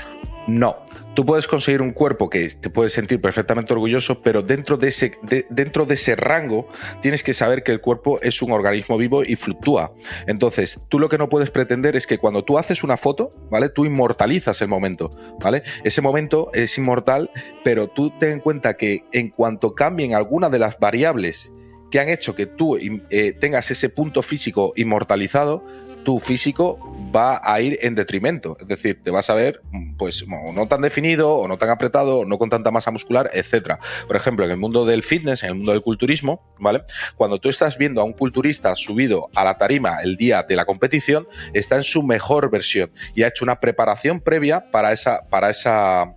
No, 0.45 0.75
tú 1.13 1.25
puedes 1.25 1.47
conseguir 1.47 1.81
un 1.81 1.91
cuerpo 1.91 2.29
que 2.29 2.49
te 2.49 2.69
puedes 2.69 2.91
sentir 2.91 3.21
perfectamente 3.21 3.71
orgulloso, 3.71 4.21
pero 4.21 4.41
dentro 4.41 4.75
de, 4.75 4.89
ese, 4.89 5.17
dentro 5.49 5.85
de 5.85 5.93
ese 5.93 6.17
rango 6.17 6.67
tienes 7.01 7.23
que 7.23 7.33
saber 7.33 7.63
que 7.63 7.71
el 7.71 7.79
cuerpo 7.79 8.19
es 8.21 8.41
un 8.41 8.51
organismo 8.51 8.97
vivo 8.97 9.23
y 9.23 9.37
fluctúa. 9.37 9.93
Entonces, 10.27 10.81
tú 10.89 10.99
lo 10.99 11.07
que 11.07 11.17
no 11.17 11.29
puedes 11.29 11.49
pretender 11.49 11.95
es 11.95 12.07
que 12.07 12.17
cuando 12.17 12.43
tú 12.43 12.57
haces 12.57 12.83
una 12.83 12.97
foto, 12.97 13.31
¿vale? 13.49 13.69
Tú 13.69 13.85
inmortalizas 13.85 14.61
el 14.61 14.67
momento, 14.67 15.09
¿vale? 15.39 15.63
Ese 15.85 16.01
momento 16.01 16.51
es 16.53 16.77
inmortal, 16.77 17.31
pero 17.63 17.87
tú 17.87 18.11
ten 18.19 18.33
en 18.33 18.39
cuenta 18.39 18.75
que 18.75 19.05
en 19.13 19.29
cuanto 19.29 19.75
cambien 19.75 20.13
alguna 20.13 20.49
de 20.49 20.59
las 20.59 20.77
variables 20.77 21.53
que 21.93 21.99
han 21.99 22.09
hecho 22.09 22.33
que 22.33 22.47
tú 22.47 22.75
eh, 22.75 23.33
tengas 23.39 23.69
ese 23.69 23.87
punto 23.87 24.23
físico 24.23 24.73
inmortalizado, 24.75 25.63
tu 26.03 26.19
físico 26.19 26.79
va 27.15 27.41
a 27.43 27.61
ir 27.61 27.77
en 27.81 27.95
detrimento. 27.95 28.57
Es 28.59 28.67
decir, 28.67 28.99
te 29.03 29.11
vas 29.11 29.29
a 29.29 29.35
ver, 29.35 29.61
pues, 29.97 30.25
no 30.27 30.67
tan 30.67 30.81
definido, 30.81 31.35
o 31.35 31.47
no 31.47 31.57
tan 31.57 31.69
apretado, 31.69 32.19
o 32.19 32.25
no 32.25 32.37
con 32.37 32.49
tanta 32.49 32.71
masa 32.71 32.91
muscular, 32.91 33.29
etcétera. 33.33 33.79
Por 34.07 34.15
ejemplo, 34.15 34.45
en 34.45 34.51
el 34.51 34.57
mundo 34.57 34.85
del 34.85 35.03
fitness, 35.03 35.43
en 35.43 35.49
el 35.49 35.55
mundo 35.55 35.71
del 35.71 35.81
culturismo, 35.81 36.41
¿vale? 36.59 36.83
Cuando 37.15 37.39
tú 37.39 37.49
estás 37.49 37.77
viendo 37.77 38.01
a 38.01 38.03
un 38.03 38.13
culturista 38.13 38.75
subido 38.75 39.29
a 39.35 39.43
la 39.43 39.57
tarima 39.57 39.97
el 40.03 40.17
día 40.17 40.43
de 40.43 40.55
la 40.55 40.65
competición, 40.65 41.27
está 41.53 41.75
en 41.75 41.83
su 41.83 42.03
mejor 42.03 42.49
versión 42.49 42.91
y 43.15 43.23
ha 43.23 43.27
hecho 43.27 43.45
una 43.45 43.59
preparación 43.59 44.19
previa 44.19 44.71
para 44.71 44.91
esa, 44.91 45.27
para 45.29 45.49
esa 45.49 46.13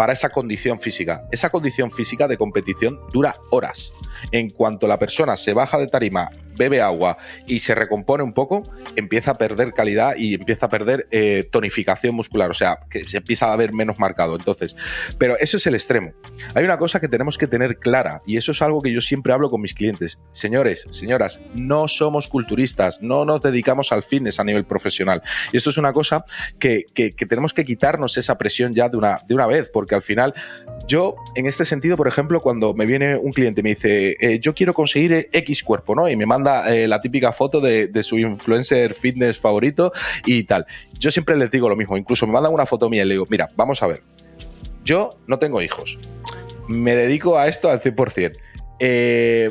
para 0.00 0.14
esa 0.14 0.30
condición 0.30 0.80
física. 0.80 1.28
Esa 1.30 1.50
condición 1.50 1.90
física 1.90 2.26
de 2.26 2.38
competición 2.38 2.98
dura 3.12 3.34
horas. 3.50 3.92
En 4.32 4.48
cuanto 4.48 4.88
la 4.88 4.98
persona 4.98 5.36
se 5.36 5.52
baja 5.52 5.76
de 5.76 5.88
tarima, 5.88 6.30
bebe 6.60 6.82
agua 6.82 7.16
y 7.46 7.60
se 7.60 7.74
recompone 7.74 8.22
un 8.22 8.34
poco, 8.34 8.70
empieza 8.94 9.30
a 9.30 9.38
perder 9.38 9.72
calidad 9.72 10.14
y 10.16 10.34
empieza 10.34 10.66
a 10.66 10.68
perder 10.68 11.08
eh, 11.10 11.48
tonificación 11.50 12.14
muscular, 12.14 12.50
o 12.50 12.54
sea, 12.54 12.80
que 12.90 13.06
se 13.06 13.16
empieza 13.16 13.50
a 13.50 13.56
ver 13.56 13.72
menos 13.72 13.98
marcado. 13.98 14.36
Entonces, 14.36 14.76
pero 15.16 15.38
eso 15.38 15.56
es 15.56 15.66
el 15.66 15.74
extremo. 15.74 16.12
Hay 16.54 16.64
una 16.64 16.76
cosa 16.76 17.00
que 17.00 17.08
tenemos 17.08 17.38
que 17.38 17.46
tener 17.46 17.78
clara 17.78 18.20
y 18.26 18.36
eso 18.36 18.52
es 18.52 18.60
algo 18.60 18.82
que 18.82 18.92
yo 18.92 19.00
siempre 19.00 19.32
hablo 19.32 19.50
con 19.50 19.62
mis 19.62 19.72
clientes. 19.72 20.20
Señores, 20.32 20.86
señoras, 20.90 21.40
no 21.54 21.88
somos 21.88 22.28
culturistas, 22.28 23.00
no 23.00 23.24
nos 23.24 23.40
dedicamos 23.40 23.90
al 23.90 24.02
fitness 24.02 24.38
a 24.38 24.44
nivel 24.44 24.66
profesional. 24.66 25.22
Y 25.52 25.56
esto 25.56 25.70
es 25.70 25.78
una 25.78 25.94
cosa 25.94 26.24
que, 26.58 26.84
que, 26.92 27.12
tenemos 27.12 27.54
que 27.54 27.64
quitarnos 27.64 28.18
esa 28.18 28.36
presión 28.36 28.74
ya 28.74 28.90
de 28.90 28.98
una, 28.98 29.20
de 29.26 29.34
una 29.34 29.46
vez, 29.46 29.70
porque 29.72 29.94
al 29.94 30.02
final 30.02 30.34
yo, 30.86 31.14
en 31.36 31.46
este 31.46 31.64
sentido, 31.64 31.96
por 31.96 32.08
ejemplo, 32.08 32.42
cuando 32.42 32.74
me 32.74 32.84
viene 32.84 33.16
un 33.16 33.32
cliente 33.32 33.60
y 33.60 33.64
me 33.64 33.70
dice, 33.70 34.16
eh, 34.20 34.40
yo 34.40 34.54
quiero 34.54 34.74
conseguir 34.74 35.30
X 35.32 35.62
cuerpo, 35.62 35.94
¿no? 35.94 36.08
Y 36.08 36.16
me 36.16 36.26
manda 36.26 36.49
eh, 36.68 36.88
la 36.88 37.00
típica 37.00 37.32
foto 37.32 37.60
de, 37.60 38.02
su 38.02 38.18
influencer 38.18 38.94
fitness 38.94 39.38
favorito 39.38 39.92
y 40.24 40.44
tal. 40.44 40.66
Yo 40.98 41.10
siempre 41.10 41.36
les 41.36 41.50
digo 41.50 41.68
lo 41.68 41.76
mismo, 41.76 41.96
incluso 41.96 42.26
me 42.26 42.32
mandan 42.32 42.52
una 42.52 42.66
foto 42.66 42.88
mía 42.88 43.02
y 43.02 43.06
le 43.06 43.14
digo, 43.14 43.26
mira, 43.28 43.50
vamos 43.56 43.82
a 43.82 43.86
ver, 43.86 44.02
yo 44.84 45.18
no 45.26 45.38
tengo 45.38 45.62
hijos, 45.62 45.98
me 46.68 46.94
dedico 46.94 47.38
a 47.38 47.48
esto 47.48 47.70
al 47.70 47.80
100%. 47.80 48.36
Eh, 48.78 49.50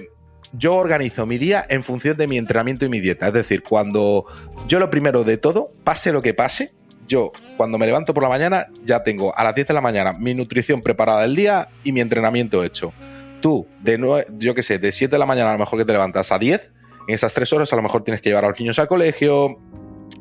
yo 0.53 0.75
organizo 0.75 1.25
mi 1.25 1.37
día 1.37 1.65
en 1.69 1.83
función 1.83 2.17
de 2.17 2.27
mi 2.27 2.37
entrenamiento 2.37 2.85
y 2.85 2.89
mi 2.89 2.99
dieta. 2.99 3.27
Es 3.27 3.33
decir, 3.33 3.63
cuando 3.63 4.25
yo 4.67 4.79
lo 4.79 4.89
primero 4.89 5.23
de 5.23 5.37
todo, 5.37 5.71
pase 5.83 6.11
lo 6.11 6.21
que 6.21 6.33
pase, 6.33 6.73
yo 7.09 7.31
cuando 7.57 7.77
me 7.77 7.85
levanto 7.85 8.13
por 8.13 8.23
la 8.23 8.29
mañana 8.29 8.67
ya 8.85 9.03
tengo 9.03 9.35
a 9.37 9.43
las 9.43 9.55
10 9.55 9.67
de 9.67 9.73
la 9.73 9.81
mañana 9.81 10.13
mi 10.13 10.33
nutrición 10.33 10.81
preparada 10.81 11.23
del 11.23 11.35
día 11.35 11.67
y 11.83 11.91
mi 11.91 12.01
entrenamiento 12.01 12.63
hecho. 12.63 12.93
Tú, 13.41 13.67
de 13.81 13.97
yo 14.37 14.53
qué 14.53 14.63
sé, 14.63 14.79
de 14.79 14.91
7 14.91 15.11
de 15.11 15.19
la 15.19 15.25
mañana 15.25 15.49
a 15.49 15.53
lo 15.53 15.59
mejor 15.59 15.79
que 15.79 15.85
te 15.85 15.93
levantas 15.93 16.31
a 16.31 16.39
10, 16.39 16.71
en 17.09 17.15
esas 17.15 17.33
3 17.33 17.51
horas 17.53 17.73
a 17.73 17.75
lo 17.75 17.81
mejor 17.81 18.03
tienes 18.03 18.21
que 18.21 18.29
llevar 18.29 18.45
a 18.45 18.49
los 18.49 18.59
niños 18.59 18.77
al 18.77 18.87
colegio, 18.87 19.57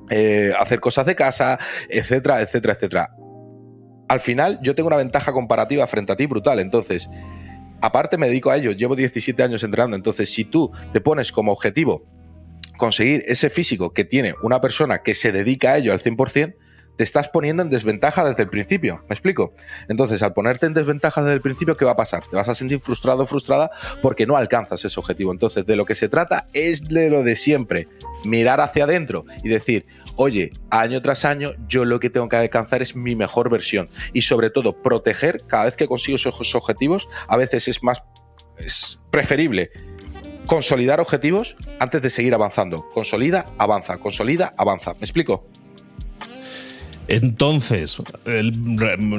eh, 0.08 0.52
hacer 0.58 0.80
cosas 0.80 1.04
de 1.04 1.14
casa, 1.14 1.58
etcétera, 1.90 2.40
etcétera, 2.40 2.72
etcétera. 2.72 3.10
Al 4.08 4.20
final 4.20 4.58
yo 4.62 4.74
tengo 4.74 4.86
una 4.86 4.96
ventaja 4.96 5.34
comparativa 5.34 5.86
frente 5.86 6.12
a 6.12 6.16
ti 6.16 6.24
brutal, 6.24 6.60
entonces, 6.60 7.10
aparte 7.82 8.16
me 8.16 8.28
dedico 8.28 8.48
a 8.48 8.56
ello, 8.56 8.72
llevo 8.72 8.96
17 8.96 9.42
años 9.42 9.62
entrenando, 9.64 9.96
entonces 9.98 10.32
si 10.32 10.46
tú 10.46 10.72
te 10.94 11.02
pones 11.02 11.30
como 11.30 11.52
objetivo 11.52 12.06
conseguir 12.78 13.22
ese 13.26 13.50
físico 13.50 13.92
que 13.92 14.06
tiene 14.06 14.34
una 14.42 14.62
persona 14.62 15.02
que 15.02 15.12
se 15.12 15.30
dedica 15.30 15.72
a 15.72 15.76
ello 15.76 15.92
al 15.92 16.00
100%, 16.00 16.54
te 16.98 17.04
estás 17.04 17.28
poniendo 17.28 17.62
en 17.62 17.70
desventaja 17.70 18.24
desde 18.28 18.42
el 18.42 18.48
principio. 18.50 19.04
¿Me 19.08 19.14
explico? 19.14 19.54
Entonces, 19.88 20.20
al 20.24 20.32
ponerte 20.32 20.66
en 20.66 20.74
desventaja 20.74 21.22
desde 21.22 21.34
el 21.34 21.40
principio, 21.40 21.76
¿qué 21.76 21.84
va 21.84 21.92
a 21.92 21.96
pasar? 21.96 22.26
Te 22.26 22.34
vas 22.34 22.48
a 22.48 22.56
sentir 22.56 22.80
frustrado 22.80 23.22
o 23.22 23.26
frustrada 23.26 23.70
porque 24.02 24.26
no 24.26 24.36
alcanzas 24.36 24.84
ese 24.84 24.98
objetivo. 24.98 25.30
Entonces, 25.30 25.64
de 25.64 25.76
lo 25.76 25.84
que 25.86 25.94
se 25.94 26.08
trata 26.08 26.48
es 26.52 26.88
de 26.88 27.08
lo 27.08 27.22
de 27.22 27.36
siempre. 27.36 27.86
Mirar 28.24 28.60
hacia 28.60 28.82
adentro 28.82 29.24
y 29.44 29.48
decir, 29.48 29.86
oye, 30.16 30.50
año 30.70 31.00
tras 31.00 31.24
año, 31.24 31.52
yo 31.68 31.84
lo 31.84 32.00
que 32.00 32.10
tengo 32.10 32.28
que 32.28 32.34
alcanzar 32.34 32.82
es 32.82 32.96
mi 32.96 33.14
mejor 33.14 33.48
versión. 33.48 33.88
Y 34.12 34.22
sobre 34.22 34.50
todo, 34.50 34.82
proteger 34.82 35.44
cada 35.46 35.66
vez 35.66 35.76
que 35.76 35.86
consigo 35.86 36.16
esos 36.16 36.54
objetivos. 36.56 37.08
A 37.28 37.36
veces 37.36 37.68
es 37.68 37.80
más 37.84 38.02
es 38.58 39.00
preferible 39.12 39.70
consolidar 40.48 40.98
objetivos 40.98 41.56
antes 41.78 42.02
de 42.02 42.10
seguir 42.10 42.34
avanzando. 42.34 42.88
Consolida, 42.88 43.46
avanza, 43.56 43.98
consolida, 43.98 44.52
avanza. 44.56 44.94
¿Me 44.94 45.02
explico? 45.02 45.46
Entonces, 47.08 47.96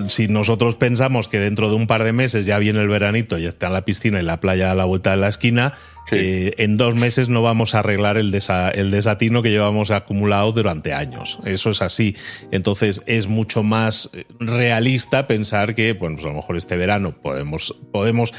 si 0.09 0.27
nosotros 0.27 0.75
pensamos 0.75 1.27
que 1.27 1.39
dentro 1.39 1.69
de 1.69 1.75
un 1.75 1.87
par 1.87 2.03
de 2.03 2.13
meses 2.13 2.45
ya 2.45 2.59
viene 2.59 2.81
el 2.81 2.87
veranito, 2.87 3.37
ya 3.39 3.49
está 3.49 3.67
en 3.67 3.73
la 3.73 3.83
piscina 3.83 4.19
y 4.19 4.23
la 4.23 4.39
playa 4.39 4.71
a 4.71 4.75
la 4.75 4.85
vuelta 4.85 5.11
de 5.11 5.17
la 5.17 5.27
esquina, 5.27 5.73
eh, 6.11 6.53
en 6.57 6.77
dos 6.77 6.95
meses 6.95 7.29
no 7.29 7.41
vamos 7.41 7.75
a 7.75 7.79
arreglar 7.79 8.17
el, 8.17 8.33
el 8.73 8.91
desatino 8.91 9.41
que 9.41 9.49
llevamos 9.49 9.91
acumulado 9.91 10.51
durante 10.51 10.93
años. 10.93 11.39
Eso 11.45 11.71
es 11.71 11.81
así. 11.81 12.15
Entonces, 12.51 13.01
es 13.07 13.27
mucho 13.27 13.63
más 13.63 14.11
realista 14.39 15.25
pensar 15.27 15.73
que, 15.73 15.93
bueno, 15.93 16.17
pues 16.17 16.25
a 16.25 16.29
lo 16.29 16.35
mejor 16.35 16.57
este 16.57 16.77
verano 16.77 17.15
podemos, 17.19 17.75
podemos 17.91 18.33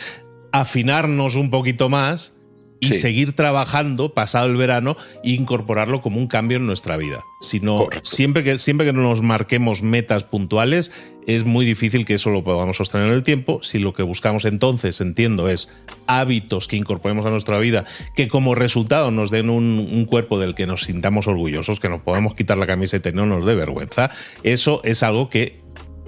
afinarnos 0.52 1.34
un 1.34 1.50
poquito 1.50 1.88
más 1.88 2.34
y 2.80 2.94
seguir 2.94 3.34
trabajando 3.34 4.14
pasado 4.14 4.46
el 4.46 4.56
verano 4.56 4.96
e 5.22 5.32
incorporarlo 5.32 6.00
como 6.00 6.18
un 6.18 6.26
cambio 6.26 6.56
en 6.56 6.66
nuestra 6.66 6.96
vida. 6.96 7.22
Sino 7.40 7.88
siempre 8.02 8.42
que, 8.42 8.58
siempre 8.58 8.86
que 8.86 8.92
nos 8.92 9.22
marquemos 9.22 9.82
metas 9.82 10.24
puntuales, 10.24 10.90
es 11.26 11.44
muy 11.44 11.64
difícil 11.64 12.04
que 12.04 12.14
eso 12.14 12.30
lo 12.30 12.42
podamos 12.42 12.78
sostener 12.78 13.08
en 13.08 13.12
el 13.12 13.22
tiempo. 13.22 13.62
Si 13.62 13.78
lo 13.78 13.92
que 13.92 14.02
buscamos 14.02 14.44
entonces, 14.46 15.00
entiendo, 15.00 15.48
es 15.48 15.70
hábitos 16.06 16.66
que 16.66 16.76
incorporemos 16.76 17.26
a 17.26 17.30
nuestra 17.30 17.58
vida, 17.58 17.84
que 18.16 18.28
como 18.28 18.54
resultado 18.54 19.10
nos 19.10 19.30
den 19.30 19.50
un, 19.50 19.88
un 19.92 20.04
cuerpo 20.06 20.38
del 20.38 20.54
que 20.54 20.66
nos 20.66 20.84
sintamos 20.84 21.28
orgullosos, 21.28 21.80
que 21.80 21.88
nos 21.88 22.00
podamos 22.00 22.34
quitar 22.34 22.58
la 22.58 22.66
camiseta 22.66 23.10
y 23.10 23.12
no 23.12 23.26
nos 23.26 23.44
dé 23.46 23.54
vergüenza, 23.54 24.10
eso 24.42 24.80
es 24.84 25.02
algo 25.02 25.28
que 25.28 25.59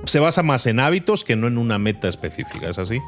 se 0.05 0.19
basa 0.19 0.43
más 0.43 0.67
en 0.67 0.81
hábitos 0.81 1.25
que 1.25 1.37
no 1.37 1.47
en 1.47 1.59
una 1.59 1.79
meta 1.79 2.09
específica, 2.09 2.69
¿es 2.69 2.79
así? 2.79 3.01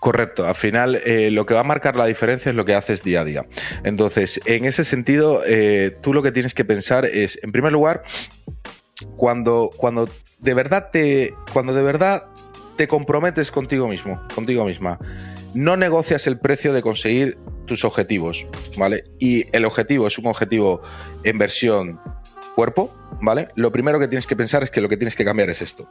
Correcto, 0.00 0.46
al 0.46 0.54
final 0.54 1.00
eh, 1.04 1.30
lo 1.30 1.46
que 1.46 1.54
va 1.54 1.60
a 1.60 1.64
marcar 1.64 1.96
la 1.96 2.06
diferencia 2.06 2.50
es 2.50 2.56
lo 2.56 2.64
que 2.64 2.74
haces 2.74 3.02
día 3.02 3.22
a 3.22 3.24
día. 3.24 3.46
Entonces, 3.84 4.40
en 4.44 4.64
ese 4.64 4.84
sentido, 4.84 5.42
eh, 5.46 5.96
tú 6.02 6.12
lo 6.12 6.22
que 6.22 6.32
tienes 6.32 6.54
que 6.54 6.64
pensar 6.64 7.04
es, 7.04 7.38
en 7.42 7.52
primer 7.52 7.72
lugar, 7.72 8.02
cuando, 9.16 9.70
cuando 9.76 10.08
de 10.38 10.54
verdad 10.54 10.90
te. 10.92 11.34
Cuando 11.52 11.74
de 11.74 11.82
verdad 11.82 12.24
te 12.76 12.86
comprometes 12.86 13.50
contigo 13.50 13.88
mismo, 13.88 14.20
contigo 14.34 14.64
misma, 14.64 14.98
no 15.54 15.76
negocias 15.76 16.26
el 16.26 16.38
precio 16.38 16.72
de 16.72 16.82
conseguir 16.82 17.36
tus 17.66 17.84
objetivos, 17.84 18.46
¿vale? 18.76 19.04
Y 19.18 19.44
el 19.54 19.64
objetivo 19.64 20.06
es 20.06 20.16
un 20.16 20.26
objetivo 20.26 20.80
en 21.24 21.38
versión 21.38 22.00
cuerpo, 22.58 22.92
¿vale? 23.20 23.46
Lo 23.54 23.70
primero 23.70 24.00
que 24.00 24.08
tienes 24.08 24.26
que 24.26 24.34
pensar 24.34 24.64
es 24.64 24.70
que 24.72 24.80
lo 24.80 24.88
que 24.88 24.96
tienes 24.96 25.14
que 25.14 25.24
cambiar 25.24 25.48
es 25.48 25.62
esto, 25.62 25.88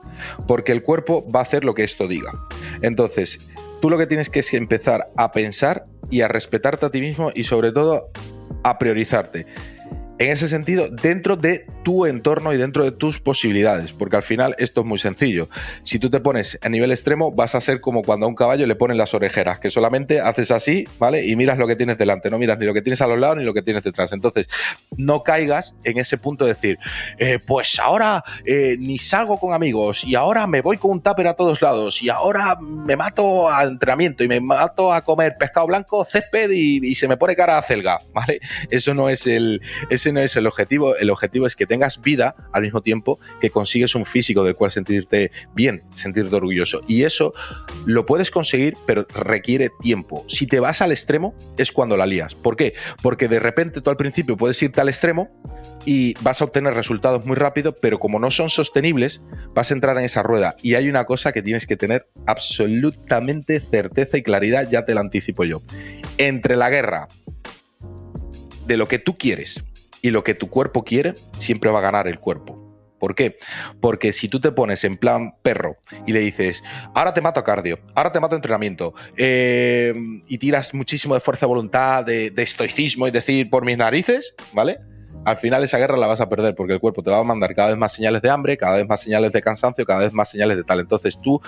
porque 0.49 0.73
el 0.73 0.83
cuerpo 0.83 1.25
va 1.31 1.39
a 1.39 1.43
hacer 1.43 1.63
lo 1.63 1.73
que 1.73 1.85
esto 1.85 2.09
diga. 2.09 2.33
Entonces, 2.81 3.39
tú 3.81 3.89
lo 3.89 3.97
que 3.97 4.05
tienes 4.05 4.29
que 4.29 4.39
es 4.39 4.53
empezar 4.53 5.07
a 5.15 5.31
pensar 5.31 5.85
y 6.11 6.19
a 6.19 6.27
respetarte 6.27 6.85
a 6.85 6.89
ti 6.89 6.99
mismo 6.99 7.31
y 7.33 7.45
sobre 7.45 7.71
todo 7.71 8.11
a 8.63 8.77
priorizarte 8.79 9.45
en 10.19 10.31
ese 10.31 10.49
sentido 10.49 10.89
dentro 10.89 11.35
de 11.35 11.65
tu 11.83 12.05
entorno 12.05 12.53
y 12.53 12.57
dentro 12.57 12.83
de 12.83 12.91
tus 12.91 13.19
posibilidades, 13.19 13.93
porque 13.93 14.15
al 14.15 14.23
final 14.23 14.55
esto 14.57 14.81
es 14.81 14.87
muy 14.87 14.97
sencillo. 14.97 15.49
Si 15.83 15.99
tú 15.99 16.09
te 16.09 16.19
pones 16.19 16.57
a 16.61 16.69
nivel 16.69 16.91
extremo, 16.91 17.31
vas 17.31 17.55
a 17.55 17.61
ser 17.61 17.81
como 17.81 18.01
cuando 18.01 18.25
a 18.25 18.29
un 18.29 18.35
caballo 18.35 18.65
le 18.65 18.75
ponen 18.75 18.97
las 18.97 19.13
orejeras, 19.13 19.59
que 19.59 19.69
solamente 19.69 20.19
haces 20.19 20.51
así, 20.51 20.87
¿vale? 20.99 21.25
Y 21.25 21.35
miras 21.35 21.57
lo 21.57 21.67
que 21.67 21.75
tienes 21.75 21.97
delante, 21.97 22.29
no 22.29 22.39
miras 22.39 22.57
ni 22.57 22.65
lo 22.65 22.73
que 22.73 22.81
tienes 22.81 23.01
a 23.01 23.07
los 23.07 23.19
lados 23.19 23.37
ni 23.37 23.43
lo 23.43 23.53
que 23.53 23.61
tienes 23.61 23.83
detrás. 23.83 24.11
Entonces, 24.11 24.49
no 24.97 25.23
caigas 25.23 25.75
en 25.83 25.97
ese 25.97 26.17
punto 26.17 26.45
de 26.45 26.53
decir, 26.53 26.79
eh, 27.19 27.39
pues 27.45 27.79
ahora 27.79 28.23
eh, 28.45 28.75
ni 28.79 28.97
salgo 28.97 29.39
con 29.39 29.53
amigos 29.53 30.03
y 30.03 30.15
ahora 30.15 30.47
me 30.47 30.61
voy 30.61 30.77
con 30.77 30.91
un 30.91 31.01
tupper 31.01 31.27
a 31.27 31.33
todos 31.35 31.61
lados 31.61 32.01
y 32.01 32.09
ahora 32.09 32.57
me 32.59 32.95
mato 32.95 33.49
a 33.49 33.63
entrenamiento 33.63 34.23
y 34.23 34.27
me 34.27 34.39
mato 34.39 34.91
a 34.91 35.03
comer 35.03 35.37
pescado 35.37 35.67
blanco, 35.67 36.05
césped 36.05 36.49
y, 36.51 36.95
se 36.97 37.07
me 37.07 37.15
pone 37.15 37.35
cara 37.35 37.59
a 37.59 37.61
celga, 37.61 37.99
¿vale? 38.11 38.39
Eso 38.71 38.93
no 38.95 39.07
es 39.07 39.27
el 39.27 39.61
no 40.11 40.19
es 40.19 40.35
el 40.35 40.47
objetivo. 40.47 40.95
El 40.95 41.09
objetivo 41.09 41.47
es 41.47 41.55
que 41.55 41.65
tengas 41.65 42.01
vida 42.01 42.35
al 42.51 42.63
mismo 42.63 42.81
tiempo 42.81 43.19
que 43.41 43.49
consigues 43.49 43.95
un 43.95 44.05
físico 44.05 44.43
del 44.43 44.55
cual 44.55 44.71
sentirte 44.71 45.31
bien, 45.53 45.83
sentirte 45.91 46.35
orgulloso. 46.35 46.81
Y 46.87 47.03
eso 47.03 47.33
lo 47.85 48.05
puedes 48.05 48.31
conseguir, 48.31 48.75
pero 48.85 49.05
requiere 49.13 49.71
tiempo. 49.81 50.25
Si 50.27 50.47
te 50.47 50.59
vas 50.59 50.81
al 50.81 50.91
extremo, 50.91 51.35
es 51.57 51.71
cuando 51.71 51.97
la 51.97 52.05
lías. 52.05 52.35
¿Por 52.35 52.55
qué? 52.55 52.73
Porque 53.01 53.27
de 53.27 53.39
repente 53.39 53.81
tú 53.81 53.89
al 53.89 53.97
principio 53.97 54.37
puedes 54.37 54.61
irte 54.61 54.81
al 54.81 54.89
extremo 54.89 55.29
y 55.85 56.15
vas 56.21 56.41
a 56.41 56.45
obtener 56.45 56.73
resultados 56.73 57.25
muy 57.25 57.35
rápido, 57.35 57.75
pero 57.75 57.99
como 57.99 58.19
no 58.19 58.29
son 58.29 58.49
sostenibles, 58.49 59.21
vas 59.53 59.71
a 59.71 59.73
entrar 59.73 59.97
en 59.97 60.03
esa 60.03 60.21
rueda. 60.21 60.55
Y 60.61 60.75
hay 60.75 60.89
una 60.89 61.05
cosa 61.05 61.31
que 61.31 61.41
tienes 61.41 61.65
que 61.65 61.77
tener 61.77 62.07
absolutamente 62.25 63.59
certeza 63.61 64.17
y 64.17 64.23
claridad, 64.23 64.69
ya 64.69 64.83
te 64.83 64.93
la 64.93 65.01
anticipo 65.01 65.45
yo. 65.45 65.61
Entre 66.17 66.57
la 66.57 66.69
guerra 66.69 67.07
de 68.65 68.77
lo 68.77 68.87
que 68.87 68.99
tú 68.99 69.17
quieres 69.17 69.63
y 70.01 70.11
lo 70.11 70.23
que 70.23 70.35
tu 70.35 70.49
cuerpo 70.49 70.83
quiere, 70.83 71.15
siempre 71.37 71.71
va 71.71 71.79
a 71.79 71.81
ganar 71.81 72.07
el 72.07 72.19
cuerpo. 72.19 72.67
¿Por 72.99 73.15
qué? 73.15 73.37
Porque 73.79 74.11
si 74.11 74.27
tú 74.27 74.39
te 74.39 74.51
pones 74.51 74.83
en 74.83 74.97
plan 74.97 75.35
perro 75.41 75.77
y 76.05 76.13
le 76.13 76.19
dices, 76.19 76.63
ahora 76.95 77.13
te 77.13 77.21
mato 77.21 77.39
a 77.39 77.43
cardio, 77.43 77.79
ahora 77.95 78.11
te 78.11 78.19
mato 78.19 78.35
a 78.35 78.37
entrenamiento, 78.37 78.93
eh, 79.15 79.93
y 80.27 80.37
tiras 80.37 80.73
muchísimo 80.73 81.13
de 81.13 81.19
fuerza 81.19 81.45
de 81.45 81.49
voluntad, 81.49 82.05
de, 82.05 82.33
estoicismo 82.35 83.07
y 83.07 83.11
decir 83.11 83.49
por 83.49 83.65
mis 83.65 83.77
narices, 83.77 84.35
¿vale? 84.53 84.79
Al 85.25 85.37
final 85.37 85.63
esa 85.63 85.77
guerra 85.77 85.97
la 85.97 86.07
vas 86.07 86.21
a 86.21 86.29
perder 86.29 86.55
porque 86.55 86.73
el 86.73 86.79
cuerpo 86.79 87.03
te 87.03 87.11
va 87.11 87.19
a 87.19 87.23
mandar 87.23 87.53
cada 87.53 87.69
vez 87.69 87.77
más 87.77 87.91
señales 87.91 88.21
de 88.21 88.29
hambre, 88.29 88.57
cada 88.57 88.77
vez 88.77 88.87
más 88.87 89.01
señales 89.01 89.33
de 89.33 89.41
cansancio, 89.41 89.85
cada 89.85 89.99
vez 89.99 90.13
más 90.13 90.29
señales 90.29 90.57
de 90.57 90.63
tal. 90.63 90.79
Entonces 90.79 91.19
tú, 91.21 91.41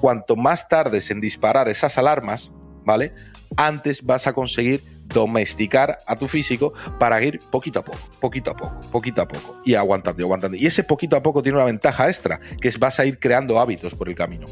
cuanto 0.00 0.34
más 0.34 0.68
tardes 0.68 1.10
en 1.10 1.20
disparar 1.20 1.68
esas 1.68 1.98
alarmas, 1.98 2.52
¿vale? 2.84 3.12
Antes 3.56 4.02
vas 4.02 4.26
a 4.26 4.32
conseguir 4.32 4.82
domesticar 5.08 6.00
a 6.06 6.16
tu 6.16 6.28
físico 6.28 6.72
para 6.98 7.22
ir 7.22 7.40
poquito 7.50 7.80
a 7.80 7.84
poco, 7.84 7.98
poquito 8.20 8.50
a 8.50 8.56
poco, 8.56 8.80
poquito 8.92 9.22
a 9.22 9.28
poco 9.28 9.60
y 9.64 9.74
aguantando 9.74 10.22
y 10.22 10.24
aguantando. 10.24 10.56
Y 10.56 10.66
ese 10.66 10.84
poquito 10.84 11.16
a 11.16 11.22
poco 11.22 11.42
tiene 11.42 11.56
una 11.56 11.66
ventaja 11.66 12.08
extra, 12.08 12.40
que 12.60 12.68
es 12.68 12.78
vas 12.78 13.00
a 13.00 13.06
ir 13.06 13.18
creando 13.18 13.58
hábitos 13.58 13.94
por 13.94 14.08
el 14.08 14.14
camino. 14.14 14.46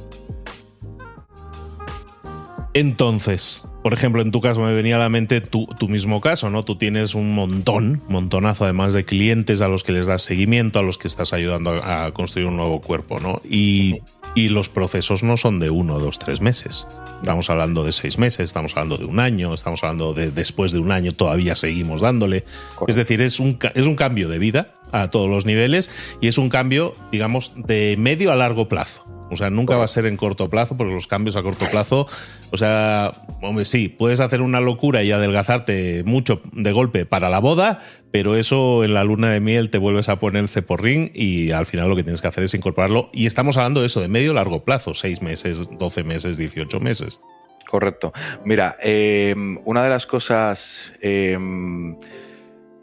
Entonces, 2.76 3.66
por 3.82 3.94
ejemplo, 3.94 4.20
en 4.20 4.30
tu 4.30 4.42
caso 4.42 4.60
me 4.60 4.74
venía 4.74 4.96
a 4.96 4.98
la 4.98 5.08
mente 5.08 5.40
tu, 5.40 5.66
mismo 5.88 6.20
caso, 6.20 6.50
¿no? 6.50 6.62
Tú 6.62 6.76
tienes 6.76 7.14
un 7.14 7.34
montón, 7.34 8.02
montonazo 8.06 8.64
además 8.64 8.92
de 8.92 9.06
clientes 9.06 9.62
a 9.62 9.68
los 9.68 9.82
que 9.82 9.92
les 9.92 10.06
das 10.06 10.20
seguimiento, 10.20 10.78
a 10.78 10.82
los 10.82 10.98
que 10.98 11.08
estás 11.08 11.32
ayudando 11.32 11.70
a, 11.82 12.12
construir 12.12 12.46
un 12.48 12.56
nuevo 12.56 12.82
cuerpo, 12.82 13.18
¿no? 13.18 13.40
Y, 13.48 14.00
y 14.34 14.50
los 14.50 14.68
procesos 14.68 15.22
no 15.22 15.38
son 15.38 15.58
de 15.58 15.70
uno, 15.70 15.98
dos, 15.98 16.18
tres 16.18 16.42
meses. 16.42 16.86
Estamos 17.20 17.50
hablando 17.50 17.82
de 17.84 17.92
seis 17.92 18.18
meses, 18.18 18.40
estamos 18.40 18.76
hablando 18.76 18.98
de 18.98 19.04
un 19.04 19.20
año, 19.20 19.54
estamos 19.54 19.82
hablando 19.82 20.14
de 20.14 20.30
después 20.30 20.72
de 20.72 20.78
un 20.78 20.92
año 20.92 21.12
todavía 21.12 21.56
seguimos 21.56 22.00
dándole. 22.00 22.44
Es 22.86 22.96
decir, 22.96 23.20
es 23.20 23.40
un, 23.40 23.58
es 23.74 23.86
un 23.86 23.96
cambio 23.96 24.28
de 24.28 24.38
vida 24.38 24.68
a 24.92 25.08
todos 25.08 25.28
los 25.28 25.46
niveles 25.46 25.90
y 26.20 26.28
es 26.28 26.38
un 26.38 26.48
cambio, 26.48 26.94
digamos, 27.10 27.54
de 27.56 27.96
medio 27.98 28.32
a 28.32 28.36
largo 28.36 28.68
plazo. 28.68 29.05
O 29.30 29.36
sea, 29.36 29.50
nunca 29.50 29.76
va 29.76 29.84
a 29.84 29.88
ser 29.88 30.06
en 30.06 30.16
corto 30.16 30.48
plazo, 30.48 30.76
porque 30.76 30.94
los 30.94 31.06
cambios 31.06 31.36
a 31.36 31.42
corto 31.42 31.66
plazo, 31.70 32.06
o 32.50 32.56
sea, 32.56 33.12
hombre, 33.42 33.64
sí, 33.64 33.88
puedes 33.88 34.20
hacer 34.20 34.40
una 34.40 34.60
locura 34.60 35.02
y 35.02 35.12
adelgazarte 35.12 36.04
mucho 36.04 36.40
de 36.52 36.72
golpe 36.72 37.06
para 37.06 37.28
la 37.28 37.40
boda, 37.40 37.80
pero 38.12 38.36
eso 38.36 38.84
en 38.84 38.94
la 38.94 39.04
luna 39.04 39.30
de 39.30 39.40
miel 39.40 39.70
te 39.70 39.78
vuelves 39.78 40.08
a 40.08 40.18
poner 40.18 40.48
ceporrín 40.48 41.10
y 41.14 41.50
al 41.50 41.66
final 41.66 41.88
lo 41.88 41.96
que 41.96 42.02
tienes 42.02 42.20
que 42.20 42.28
hacer 42.28 42.44
es 42.44 42.54
incorporarlo. 42.54 43.10
Y 43.12 43.26
estamos 43.26 43.56
hablando 43.56 43.80
de 43.80 43.86
eso, 43.86 44.00
de 44.00 44.08
medio 44.08 44.32
largo 44.32 44.64
plazo, 44.64 44.94
seis 44.94 45.22
meses, 45.22 45.68
12 45.78 46.04
meses, 46.04 46.36
18 46.36 46.80
meses. 46.80 47.20
Correcto. 47.68 48.12
Mira, 48.44 48.76
eh, 48.80 49.34
una 49.64 49.82
de 49.82 49.90
las 49.90 50.06
cosas... 50.06 50.92
Eh, 51.00 51.36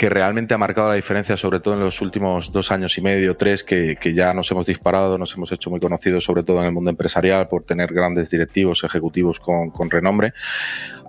que 0.04 0.10
realmente 0.10 0.54
ha 0.54 0.58
marcado 0.58 0.90
la 0.90 0.96
diferencia, 0.96 1.38
sobre 1.38 1.62
todo 1.62 1.76
en 1.76 1.80
los 1.80 2.02
últimos 2.02 2.52
dos 2.52 2.72
años 2.72 2.98
y 2.98 3.02
medio, 3.02 3.38
tres, 3.38 3.64
que, 3.64 3.98
ya 4.14 4.34
nos 4.34 4.52
hemos 4.52 4.66
disparado, 4.66 5.18
nos 5.18 5.34
hemos 5.34 5.50
hecho 5.54 5.70
muy 5.70 5.80
conocidos, 5.80 6.26
sobre 6.26 6.44
todo 6.44 6.60
en 6.60 6.66
el 6.66 6.74
mundo 6.74 6.90
empresarial, 6.90 7.48
por 7.48 7.64
tener 7.64 7.94
grandes 7.94 8.30
directivos, 8.30 8.84
ejecutivos 8.84 9.40
con, 9.40 9.90
renombre, 9.90 10.34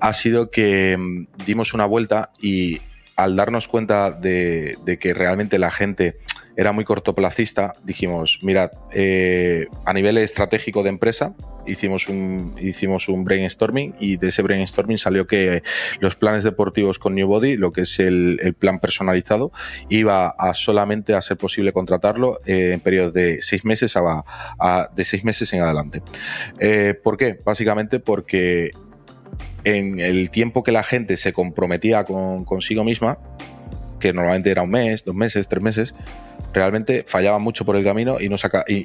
ha 0.00 0.12
sido 0.12 0.48
que 0.52 0.96
mm, 0.96 1.26
dimos 1.44 1.74
una 1.74 1.86
vuelta 1.86 2.30
y 2.40 2.78
al 3.16 3.34
darnos 3.34 3.66
cuenta 3.66 4.12
de, 4.12 4.78
que 5.00 5.12
realmente 5.12 5.58
la 5.58 5.72
gente 5.72 6.18
era 6.56 6.73
muy 6.73 6.84
cortoplacista, 6.84 7.73
dijimos, 7.82 8.38
mirad, 8.42 8.70
eh, 8.92 9.66
a 9.84 9.92
nivel 9.92 10.18
estratégico 10.18 10.82
de 10.82 10.90
empresa, 10.90 11.34
hicimos 11.66 12.08
un, 12.08 12.54
hicimos 12.61 13.08
un 13.08 13.25
brainstorming 13.25 13.94
y 13.99 14.16
de 14.16 14.28
ese 14.28 14.42
brainstorming 14.42 14.99
salió 14.99 15.26
que 15.26 15.62
los 16.00 16.14
planes 16.14 16.44
deportivos 16.44 16.99
con 16.99 17.14
New 17.14 17.26
Body, 17.26 17.56
lo 17.56 17.73
que 17.73 17.82
es 17.82 17.99
el, 17.99 18.54
plan 18.58 18.78
personalizado, 18.78 19.52
iba 19.88 20.28
a 20.28 20.54
solamente 20.54 21.14
a 21.14 21.23
ser 21.23 21.37
posible 21.37 21.73
contratarlo 21.73 22.38
eh, 22.46 22.73
en 22.73 22.80
periodos 22.80 23.12
de 23.12 23.42
seis 23.42 23.64
meses 23.64 23.96
a, 23.96 24.90
de 24.94 25.04
seis 25.04 25.25
meses 25.25 25.52
en 25.52 25.62
adelante. 25.62 26.02
Eh, 26.61 26.94
¿Por 27.02 27.16
qué? 27.16 27.38
Básicamente 27.44 27.99
porque 27.99 28.70
en 29.64 29.99
el 29.99 30.30
tiempo 30.30 30.62
que 30.62 30.73
la 30.73 30.82
gente 30.82 31.16
se 31.16 31.32
comprometía 31.32 32.04
con, 32.04 32.44
consigo 32.44 32.84
misma, 32.84 33.18
que 34.04 34.12
normalmente 34.12 34.50
era 34.50 34.61
un 34.61 34.68
mes, 34.68 35.02
dos 35.02 35.14
meses, 35.14 35.49
tres 35.49 35.62
meses, 35.62 35.94
realmente 36.52 37.06
fallaba 37.08 37.38
mucho 37.38 37.64
por 37.64 37.75
el 37.75 37.82
camino 37.82 38.18
y, 38.20 38.28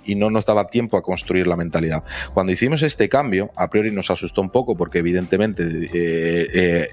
y, 0.05 0.15
no 0.15 0.29
nos 0.29 0.45
daba 0.45 0.67
tiempo 0.67 0.95
a 0.95 1.01
construir 1.01 1.45
la 1.45 1.57
mentalidad. 1.57 2.03
Cuando 2.33 2.53
hicimos 2.53 2.83
este 2.83 3.09
cambio, 3.09 3.51
a 3.57 3.69
priori 3.69 3.91
nos 3.91 4.09
asustó 4.09 4.39
un 4.39 4.49
poco 4.49 4.77
porque 4.77 4.99
evidentemente 4.99 5.63
eh, 5.63 6.47
eh, 6.53 6.89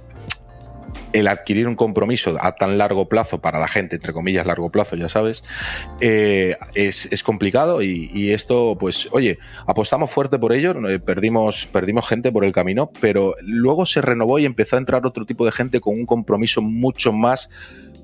el 1.12 1.28
adquirir 1.28 1.68
un 1.68 1.76
compromiso 1.76 2.36
a 2.40 2.56
tan 2.56 2.78
largo 2.78 3.08
plazo 3.08 3.40
para 3.40 3.60
la 3.60 3.68
gente, 3.68 3.94
entre 3.94 4.12
comillas 4.12 4.44
largo 4.44 4.70
plazo, 4.70 4.96
ya 4.96 5.08
sabes, 5.08 5.44
eh, 6.00 6.56
es, 6.74 7.22
complicado 7.22 7.80
y, 7.82 8.32
esto, 8.32 8.76
pues, 8.78 9.08
oye, 9.12 9.38
apostamos 9.66 10.10
fuerte 10.10 10.38
por 10.38 10.52
ello, 10.52 10.74
perdimos, 11.04 11.66
perdimos 11.66 12.08
gente 12.08 12.32
por 12.32 12.44
el 12.44 12.52
camino, 12.52 12.90
pero 13.00 13.34
luego 13.40 13.86
se 13.86 14.02
renovó 14.02 14.38
y 14.38 14.44
empezó 14.44 14.76
a 14.76 14.80
entrar 14.80 15.06
otro 15.06 15.24
tipo 15.26 15.44
de 15.44 15.52
gente 15.52 15.80
con 15.80 15.94
un 15.94 16.06
compromiso 16.06 16.60
mucho 16.60 17.12
más 17.12 17.50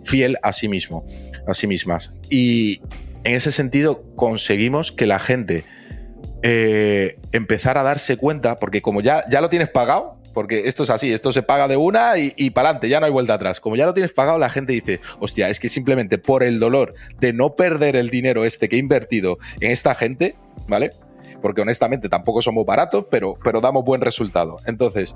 fiel 0.04 0.38
a 0.42 0.52
sí 0.52 0.68
mismo, 0.68 1.04
a 1.46 1.54
sí 1.54 1.66
mismas. 1.66 2.12
Y 2.30 2.80
en 3.24 3.34
ese 3.34 3.52
sentido 3.52 4.02
conseguimos 4.16 4.92
que 4.92 5.06
la 5.06 5.18
gente 5.18 5.64
eh, 6.42 7.18
empezara 7.32 7.82
a 7.82 7.84
darse 7.84 8.16
cuenta, 8.16 8.58
porque 8.58 8.82
como 8.82 9.00
ya, 9.00 9.24
ya 9.30 9.40
lo 9.40 9.48
tienes 9.48 9.68
pagado, 9.68 10.18
porque 10.34 10.66
esto 10.66 10.82
es 10.82 10.90
así, 10.90 11.12
esto 11.12 11.32
se 11.32 11.42
paga 11.42 11.68
de 11.68 11.76
una 11.76 12.18
y, 12.18 12.32
y 12.36 12.50
para 12.50 12.70
adelante, 12.70 12.88
ya 12.88 13.00
no 13.00 13.06
hay 13.06 13.12
vuelta 13.12 13.34
atrás. 13.34 13.60
Como 13.60 13.76
ya 13.76 13.86
lo 13.86 13.94
tienes 13.94 14.12
pagado, 14.12 14.38
la 14.38 14.50
gente 14.50 14.72
dice, 14.72 15.00
hostia, 15.20 15.48
es 15.50 15.60
que 15.60 15.68
simplemente 15.68 16.18
por 16.18 16.42
el 16.42 16.58
dolor 16.58 16.94
de 17.20 17.32
no 17.32 17.54
perder 17.54 17.96
el 17.96 18.10
dinero 18.10 18.44
este 18.44 18.68
que 18.68 18.76
he 18.76 18.78
invertido 18.78 19.38
en 19.60 19.70
esta 19.70 19.94
gente, 19.94 20.34
¿vale? 20.66 20.90
Porque 21.40 21.60
honestamente 21.60 22.08
tampoco 22.08 22.40
somos 22.42 22.64
baratos, 22.64 23.06
pero, 23.10 23.36
pero 23.42 23.60
damos 23.60 23.84
buen 23.84 24.00
resultado. 24.00 24.56
Entonces, 24.66 25.14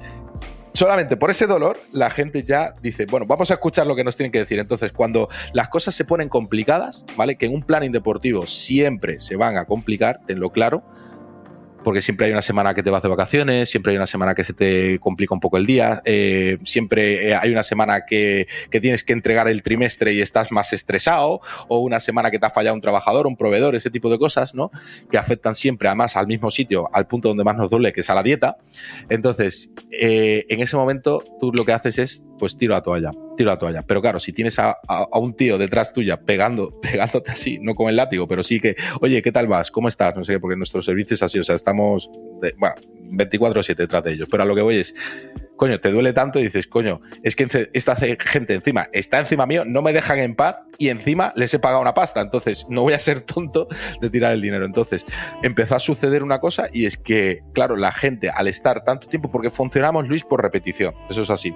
solamente 0.76 1.16
por 1.16 1.30
ese 1.30 1.46
dolor, 1.46 1.78
la 1.92 2.10
gente 2.10 2.44
ya 2.44 2.74
dice, 2.82 3.06
bueno, 3.06 3.26
vamos 3.26 3.50
a 3.50 3.54
escuchar 3.54 3.86
lo 3.86 3.96
que 3.96 4.04
nos 4.04 4.16
tienen 4.16 4.30
que 4.30 4.38
decir. 4.38 4.58
Entonces, 4.58 4.92
cuando 4.92 5.28
las 5.52 5.68
cosas 5.68 5.94
se 5.94 6.04
ponen 6.04 6.28
complicadas, 6.28 7.04
¿vale? 7.16 7.36
Que 7.36 7.46
en 7.46 7.54
un 7.54 7.62
plan 7.62 7.90
deportivo 7.90 8.46
siempre 8.46 9.20
se 9.20 9.36
van 9.36 9.56
a 9.56 9.64
complicar, 9.64 10.20
tenlo 10.26 10.50
claro, 10.50 10.82
porque 11.86 12.02
siempre 12.02 12.26
hay 12.26 12.32
una 12.32 12.42
semana 12.42 12.74
que 12.74 12.82
te 12.82 12.90
vas 12.90 13.00
de 13.00 13.08
vacaciones, 13.08 13.70
siempre 13.70 13.92
hay 13.92 13.96
una 13.96 14.08
semana 14.08 14.34
que 14.34 14.42
se 14.42 14.52
te 14.52 14.98
complica 14.98 15.32
un 15.34 15.38
poco 15.38 15.56
el 15.56 15.66
día, 15.66 16.02
eh, 16.04 16.58
siempre 16.64 17.28
eh, 17.28 17.36
hay 17.36 17.52
una 17.52 17.62
semana 17.62 18.04
que, 18.04 18.48
tienes 18.82 19.04
que 19.04 19.12
entregar 19.12 19.46
el 19.46 19.62
trimestre 19.62 20.12
y 20.12 20.20
estás 20.20 20.50
más 20.50 20.72
estresado, 20.72 21.40
o 21.68 21.78
una 21.78 22.00
semana 22.00 22.32
que 22.32 22.40
te 22.40 22.46
ha 22.46 22.50
fallado 22.50 22.74
un 22.74 22.80
trabajador, 22.80 23.28
un 23.28 23.36
proveedor, 23.36 23.76
ese 23.76 23.88
tipo 23.88 24.10
de 24.10 24.18
cosas, 24.18 24.52
¿no? 24.52 24.72
Que 25.12 25.16
afectan 25.16 25.54
siempre, 25.54 25.86
además, 25.86 26.16
al 26.16 26.26
mismo 26.26 26.50
sitio, 26.50 26.90
al 26.92 27.06
punto 27.06 27.28
donde 27.28 27.44
más 27.44 27.56
nos 27.56 27.70
duele, 27.70 27.92
que 27.92 28.00
es 28.00 28.10
a 28.10 28.16
la 28.16 28.24
dieta. 28.24 28.56
Entonces, 29.08 29.70
eh, 29.92 30.44
en 30.48 30.60
ese 30.60 30.76
momento, 30.76 31.22
tú 31.38 31.52
lo 31.52 31.64
que 31.64 31.72
haces 31.72 32.00
es, 32.00 32.24
pues, 32.38 32.56
tiro 32.56 32.74
la 32.74 32.82
toalla 32.82 33.12
tiro 33.36 33.50
la 33.50 33.58
toalla. 33.58 33.82
Pero 33.82 34.02
claro, 34.02 34.18
si 34.18 34.32
tienes 34.32 34.58
a, 34.58 34.78
un 35.12 35.34
tío 35.34 35.58
detrás 35.58 35.92
tuya 35.92 36.20
pegando, 36.20 36.80
pegándote 36.82 37.30
así, 37.30 37.58
no 37.60 37.74
con 37.74 37.88
el 37.88 37.96
látigo, 37.96 38.26
pero 38.26 38.42
sí 38.42 38.58
que, 38.58 38.74
oye, 39.00 39.22
¿qué 39.22 39.30
tal 39.30 39.46
vas? 39.46 39.70
¿Cómo 39.70 39.88
estás? 39.88 40.16
No 40.16 40.24
sé, 40.24 40.40
porque 40.40 40.56
nuestro 40.56 40.82
servicio 40.82 41.14
es 41.14 41.22
así, 41.22 41.38
o 41.38 41.44
sea, 41.44 41.54
estamos, 41.54 42.10
bueno, 42.58 42.74
24-7 43.10 43.76
detrás 43.76 44.02
de 44.02 44.12
ellos. 44.14 44.28
Pero 44.30 44.42
a 44.42 44.46
lo 44.46 44.54
que 44.54 44.62
voy 44.62 44.76
es, 44.76 44.94
coño, 45.56 45.78
te 45.78 45.92
duele 45.92 46.12
tanto 46.12 46.40
y 46.40 46.44
dices, 46.44 46.66
coño, 46.66 47.00
es 47.22 47.36
que 47.36 47.70
esta 47.72 47.96
gente 47.96 48.54
encima 48.54 48.88
está 48.92 49.20
encima 49.20 49.46
mío, 49.46 49.64
no 49.64 49.82
me 49.82 49.92
dejan 49.92 50.18
en 50.18 50.34
paz 50.34 50.56
y 50.78 50.88
encima 50.88 51.32
les 51.36 51.54
he 51.54 51.58
pagado 51.58 51.80
una 51.80 51.94
pasta. 51.94 52.20
Entonces, 52.20 52.66
no 52.68 52.82
voy 52.82 52.94
a 52.94 52.98
ser 52.98 53.20
tonto 53.20 53.68
de 54.00 54.10
tirar 54.10 54.32
el 54.32 54.42
dinero. 54.42 54.64
Entonces, 54.64 55.06
empezó 55.42 55.76
a 55.76 55.80
suceder 55.80 56.22
una 56.22 56.40
cosa 56.40 56.68
y 56.72 56.86
es 56.86 56.96
que, 56.96 57.42
claro, 57.52 57.76
la 57.76 57.92
gente 57.92 58.30
al 58.30 58.48
estar 58.48 58.84
tanto 58.84 59.06
tiempo, 59.06 59.30
porque 59.30 59.50
funcionamos, 59.50 60.08
Luis, 60.08 60.24
por 60.24 60.42
repetición, 60.42 60.94
eso 61.08 61.22
es 61.22 61.30
así 61.30 61.54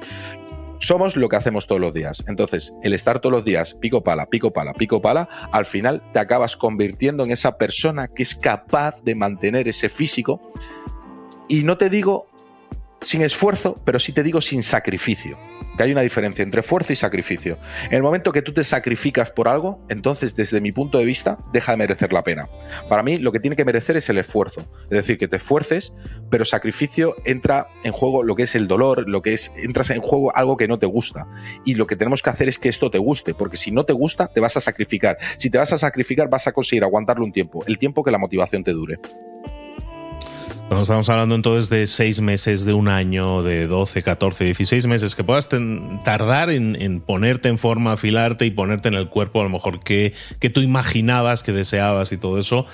somos 0.81 1.17
lo 1.17 1.29
que 1.29 1.37
hacemos 1.37 1.67
todos 1.67 1.81
los 1.81 1.95
días. 1.95 2.25
Entonces, 2.27 2.75
el 2.83 2.93
estar 2.93 3.21
todos 3.21 3.33
los 3.33 3.45
días 3.45 3.75
pico 3.75 4.03
pala, 4.03 4.27
pico 4.27 4.53
pala, 4.53 4.73
pico 4.73 5.01
pala, 5.01 5.29
al 5.53 5.67
final 5.67 6.03
te 6.13 6.19
acabas 6.19 6.57
convirtiendo 6.57 7.23
en 7.23 7.31
esa 7.31 7.57
persona 7.57 8.09
que 8.09 8.23
es 8.23 8.35
capaz 8.35 9.01
de 9.03 9.15
mantener 9.15 9.69
ese 9.69 9.89
físico. 9.89 10.41
Y 11.49 11.65
no 11.65 11.79
te 11.79 11.91
digo 11.91 12.30
sin 13.03 13.23
esfuerzo, 13.23 13.81
pero 13.85 13.99
sí 13.99 14.13
te 14.13 14.23
digo 14.23 14.41
sin 14.41 14.63
sacrificio. 14.63 15.39
Que 15.77 15.85
hay 15.85 15.93
una 15.93 16.03
diferencia 16.03 16.43
entre 16.43 16.61
esfuerzo 16.61 16.93
y 16.93 16.97
sacrificio. 16.97 17.59
En 17.87 17.95
el 17.95 18.03
momento 18.03 18.33
que 18.33 18.43
tú 18.43 18.53
te 18.53 18.65
sacrificas 18.65 19.33
por 19.33 19.49
algo, 19.49 19.85
entonces 19.89 20.37
desde 20.37 20.61
mi 20.61 20.73
punto 20.73 20.99
de 20.99 21.05
vista 21.05 21.39
deja 21.53 21.73
de 21.73 21.79
merecer 21.79 22.13
la 22.13 22.23
pena. 22.23 22.49
Para 22.89 23.03
mí 23.03 23.17
lo 23.17 23.33
que 23.33 23.41
tiene 23.41 23.57
que 23.57 23.65
merecer 23.65 23.97
es 23.97 24.09
el 24.11 24.19
esfuerzo. 24.19 24.67
Es 24.85 24.91
decir, 24.91 25.19
que 25.19 25.29
te 25.29 25.37
esfuerces, 25.37 25.95
pero 26.29 26.45
sacrificio 26.45 27.17
entra 27.25 27.69
en 27.85 27.93
juego 27.93 28.23
lo 28.23 28.37
que 28.37 28.43
es 28.43 28.55
el 28.55 28.69
dolor, 28.69 29.09
lo 29.09 29.23
que 29.23 29.33
es 29.33 29.53
entras 29.57 29.91
en 29.91 30.01
juego 30.01 30.37
algo 30.37 30.57
que 30.57 30.69
no 30.69 30.79
te 30.79 30.87
gusta. 30.87 31.27
Y 31.65 31.75
lo 31.75 31.87
que 31.87 31.97
tenemos 31.97 32.23
que 32.23 32.31
hacer 32.31 32.49
es 32.49 32.59
que 32.59 32.69
esto 32.69 32.91
te 32.91 32.99
guste, 32.99 33.35
porque 33.35 33.57
si 33.57 33.71
no 33.71 33.85
te 33.85 33.93
gusta, 33.93 34.29
te 34.29 34.41
vas 34.41 34.57
a 34.57 34.61
sacrificar. 34.61 35.17
Si 35.39 35.51
te 35.51 35.59
vas 35.59 35.73
a 35.73 35.79
sacrificar, 35.79 36.29
vas 36.29 36.47
a 36.47 36.53
conseguir 36.53 36.85
aguantarlo 36.85 37.25
un 37.25 37.33
tiempo, 37.33 37.65
el 37.67 37.79
tiempo 37.79 38.05
que 38.05 38.11
la 38.11 38.19
motivación 38.19 38.65
te 38.65 38.73
dure. 38.73 38.99
Estamos 40.71 41.09
hablando 41.11 41.35
entonces 41.35 41.69
de 41.69 41.87
seis 41.87 42.21
meses, 42.21 42.65
de 42.65 42.73
un 42.73 42.89
año, 42.89 43.43
de 43.43 43.67
12, 43.67 44.03
14, 44.03 44.45
16 44.45 44.87
meses 44.87 45.15
que 45.15 45.25
puedas 45.25 45.49
tardar 46.05 46.49
en, 46.49 47.03
ponerte 47.05 47.49
en 47.49 47.59
forma, 47.59 47.93
afilarte 47.93 48.47
y 48.47 48.51
ponerte 48.51 48.89
en 48.89 48.95
el 48.95 49.09
cuerpo 49.09 49.41
a 49.41 49.45
lo 49.45 49.51
mejor 49.51 49.83
que, 49.83 50.15
que 50.39 50.49
tú 50.49 50.61
imaginabas, 50.61 51.43
que 51.43 51.53
deseabas 51.53 52.13
y 52.13 52.17
todo 52.17 52.39
eso. 52.39 52.67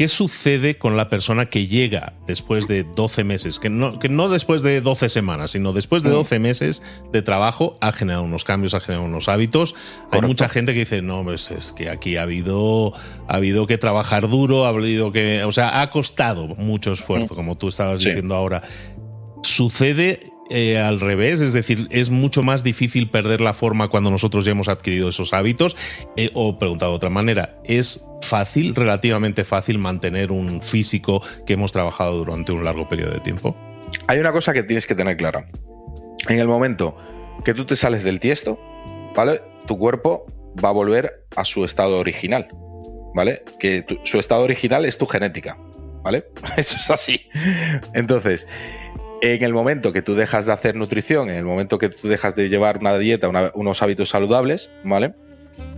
¿Qué 0.00 0.08
sucede 0.08 0.78
con 0.78 0.96
la 0.96 1.10
persona 1.10 1.50
que 1.50 1.66
llega 1.66 2.14
después 2.26 2.66
de 2.66 2.84
12 2.84 3.22
meses? 3.22 3.58
Que 3.58 3.68
no, 3.68 3.98
que 3.98 4.08
no 4.08 4.30
después 4.30 4.62
de 4.62 4.80
12 4.80 5.10
semanas, 5.10 5.50
sino 5.50 5.74
después 5.74 6.02
de 6.02 6.08
12 6.08 6.38
mm. 6.38 6.42
meses 6.42 6.82
de 7.12 7.20
trabajo 7.20 7.74
ha 7.82 7.92
generado 7.92 8.24
unos 8.24 8.44
cambios, 8.44 8.72
ha 8.72 8.80
generado 8.80 9.06
unos 9.06 9.28
hábitos. 9.28 9.74
Hay 10.10 10.22
mucha 10.22 10.48
gente 10.48 10.72
que 10.72 10.78
dice, 10.78 11.02
no, 11.02 11.22
pues 11.22 11.50
es 11.50 11.72
que 11.72 11.90
aquí 11.90 12.16
ha 12.16 12.22
habido, 12.22 12.94
ha 13.28 13.34
habido 13.34 13.66
que 13.66 13.76
trabajar 13.76 14.26
duro, 14.30 14.64
ha 14.64 14.70
habido 14.70 15.12
que, 15.12 15.44
o 15.44 15.52
sea, 15.52 15.82
ha 15.82 15.90
costado 15.90 16.46
mucho 16.46 16.92
esfuerzo, 16.92 17.34
como 17.34 17.58
tú 17.58 17.68
estabas 17.68 18.02
diciendo 18.02 18.34
ahora. 18.34 18.62
¿Sucede 19.42 20.29
eh, 20.50 20.78
al 20.78 21.00
revés, 21.00 21.40
es 21.40 21.52
decir, 21.52 21.86
es 21.90 22.10
mucho 22.10 22.42
más 22.42 22.64
difícil 22.64 23.08
perder 23.08 23.40
la 23.40 23.52
forma 23.52 23.88
cuando 23.88 24.10
nosotros 24.10 24.44
ya 24.44 24.50
hemos 24.50 24.68
adquirido 24.68 25.08
esos 25.08 25.32
hábitos. 25.32 25.76
Eh, 26.16 26.30
o 26.34 26.58
preguntado 26.58 26.92
de 26.92 26.96
otra 26.96 27.10
manera, 27.10 27.60
¿es 27.64 28.06
fácil, 28.22 28.74
relativamente 28.74 29.44
fácil, 29.44 29.78
mantener 29.78 30.32
un 30.32 30.60
físico 30.60 31.22
que 31.46 31.52
hemos 31.52 31.72
trabajado 31.72 32.18
durante 32.18 32.52
un 32.52 32.64
largo 32.64 32.88
periodo 32.88 33.12
de 33.12 33.20
tiempo? 33.20 33.56
Hay 34.08 34.18
una 34.18 34.32
cosa 34.32 34.52
que 34.52 34.62
tienes 34.62 34.86
que 34.86 34.94
tener 34.94 35.16
clara. 35.16 35.48
En 36.28 36.38
el 36.38 36.48
momento 36.48 36.96
que 37.44 37.54
tú 37.54 37.64
te 37.64 37.76
sales 37.76 38.04
del 38.04 38.20
tiesto, 38.20 38.60
¿vale? 39.14 39.42
Tu 39.66 39.78
cuerpo 39.78 40.26
va 40.62 40.70
a 40.70 40.72
volver 40.72 41.26
a 41.36 41.44
su 41.44 41.64
estado 41.64 41.98
original, 41.98 42.48
¿vale? 43.14 43.44
Que 43.58 43.84
su 44.04 44.18
estado 44.18 44.42
original 44.42 44.84
es 44.84 44.98
tu 44.98 45.06
genética, 45.06 45.56
¿vale? 46.02 46.26
Eso 46.56 46.76
es 46.76 46.90
así. 46.90 47.28
Entonces, 47.94 48.46
en 49.20 49.44
el 49.44 49.52
momento 49.52 49.92
que 49.92 50.02
tú 50.02 50.14
dejas 50.14 50.46
de 50.46 50.52
hacer 50.52 50.76
nutrición, 50.76 51.30
en 51.30 51.36
el 51.36 51.44
momento 51.44 51.78
que 51.78 51.88
tú 51.88 52.08
dejas 52.08 52.34
de 52.34 52.48
llevar 52.48 52.78
una 52.78 52.96
dieta, 52.98 53.28
unos 53.54 53.82
hábitos 53.82 54.08
saludables, 54.08 54.70
¿vale? 54.84 55.14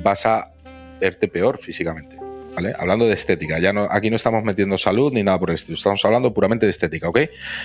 Vas 0.03 0.27
a 0.27 0.53
verte 1.01 1.29
peor 1.29 1.59
físicamente. 1.59 2.17
¿Vale? 2.55 2.75
Hablando 2.79 3.07
de 3.07 3.15
estética, 3.15 3.59
ya 3.59 3.73
no, 3.73 3.89
aquí 3.91 4.11
no 4.11 4.17
estamos 4.17 4.45
metiendo 4.45 4.77
salud 4.77 5.11
ni 5.11 5.23
nada 5.23 5.39
por 5.39 5.49
el 5.49 5.55
estilo, 5.55 5.75
estamos 5.75 6.05
hablando 6.05 6.35
puramente 6.35 6.67
de 6.67 6.71
estética, 6.71 7.09
¿ok? 7.09 7.21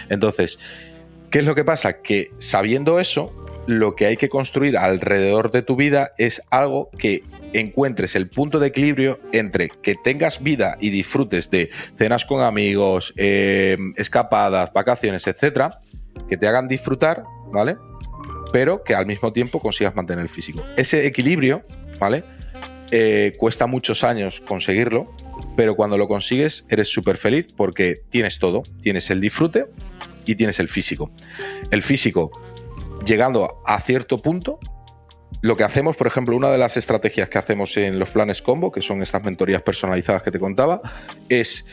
Entonces, 0.08 0.58
¿qué 1.30 1.40
es 1.40 1.46
lo 1.46 1.56
que 1.56 1.66
pasa? 1.66 2.02
Que 2.02 2.32
sabiendo 2.38 2.98
eso, 3.02 3.34
lo 3.68 3.98
que 3.98 4.06
hay 4.06 4.16
que 4.16 4.30
construir 4.30 4.78
alrededor 4.78 5.52
de 5.52 5.62
tu 5.62 5.76
vida 5.76 6.14
es 6.18 6.42
algo 6.52 6.90
que 6.98 7.22
encuentres 7.54 8.16
el 8.16 8.30
punto 8.30 8.60
de 8.60 8.68
equilibrio 8.68 9.20
entre 9.32 9.70
que 9.70 9.96
tengas 9.96 10.42
vida 10.42 10.78
y 10.80 10.90
disfrutes 10.90 11.50
de 11.50 11.70
cenas 11.98 12.26
con 12.26 12.42
amigos, 12.42 13.14
eh, 13.18 13.78
escapadas, 13.96 14.72
vacaciones, 14.74 15.28
etcétera, 15.28 15.80
que 16.30 16.38
te 16.38 16.48
hagan 16.48 16.68
disfrutar, 16.68 17.24
¿vale? 17.52 17.78
Pero 18.52 18.84
que 18.84 18.96
al 18.96 19.06
mismo 19.06 19.34
tiempo 19.34 19.60
consigas 19.60 19.96
mantener 19.96 20.24
el 20.24 20.30
físico. 20.30 20.64
Ese 20.78 21.06
equilibrio, 21.06 21.64
¿vale? 22.00 22.24
Eh, 22.92 23.34
cuesta 23.38 23.68
muchos 23.68 24.04
años 24.04 24.42
conseguirlo, 24.48 25.14
pero 25.58 25.76
cuando 25.76 25.98
lo 25.98 26.08
consigues 26.08 26.66
eres 26.70 26.88
súper 26.88 27.18
feliz 27.18 27.48
porque 27.56 28.02
tienes 28.10 28.40
todo. 28.40 28.64
Tienes 28.82 29.10
el 29.10 29.20
disfrute 29.20 29.66
y 30.26 30.36
tienes 30.36 30.60
el 30.60 30.68
físico. 30.68 31.12
El 31.72 31.84
físico, 31.84 32.32
llegando 33.06 33.62
a 33.66 33.80
cierto 33.82 34.20
punto, 34.20 34.60
lo 35.42 35.56
que 35.56 35.64
hacemos, 35.64 35.96
por 35.96 36.08
ejemplo, 36.08 36.36
una 36.36 36.52
de 36.52 36.58
las 36.58 36.78
estrategias 36.78 37.30
que 37.30 37.38
hacemos 37.38 37.78
en 37.78 38.00
los 38.00 38.12
planes 38.12 38.42
combo, 38.42 38.72
que 38.72 38.82
son 38.82 39.02
estas 39.02 39.24
mentorías 39.24 39.62
personalizadas 39.62 40.24
que 40.24 40.32
te 40.32 40.40
contaba, 40.40 40.82
es 41.30 41.66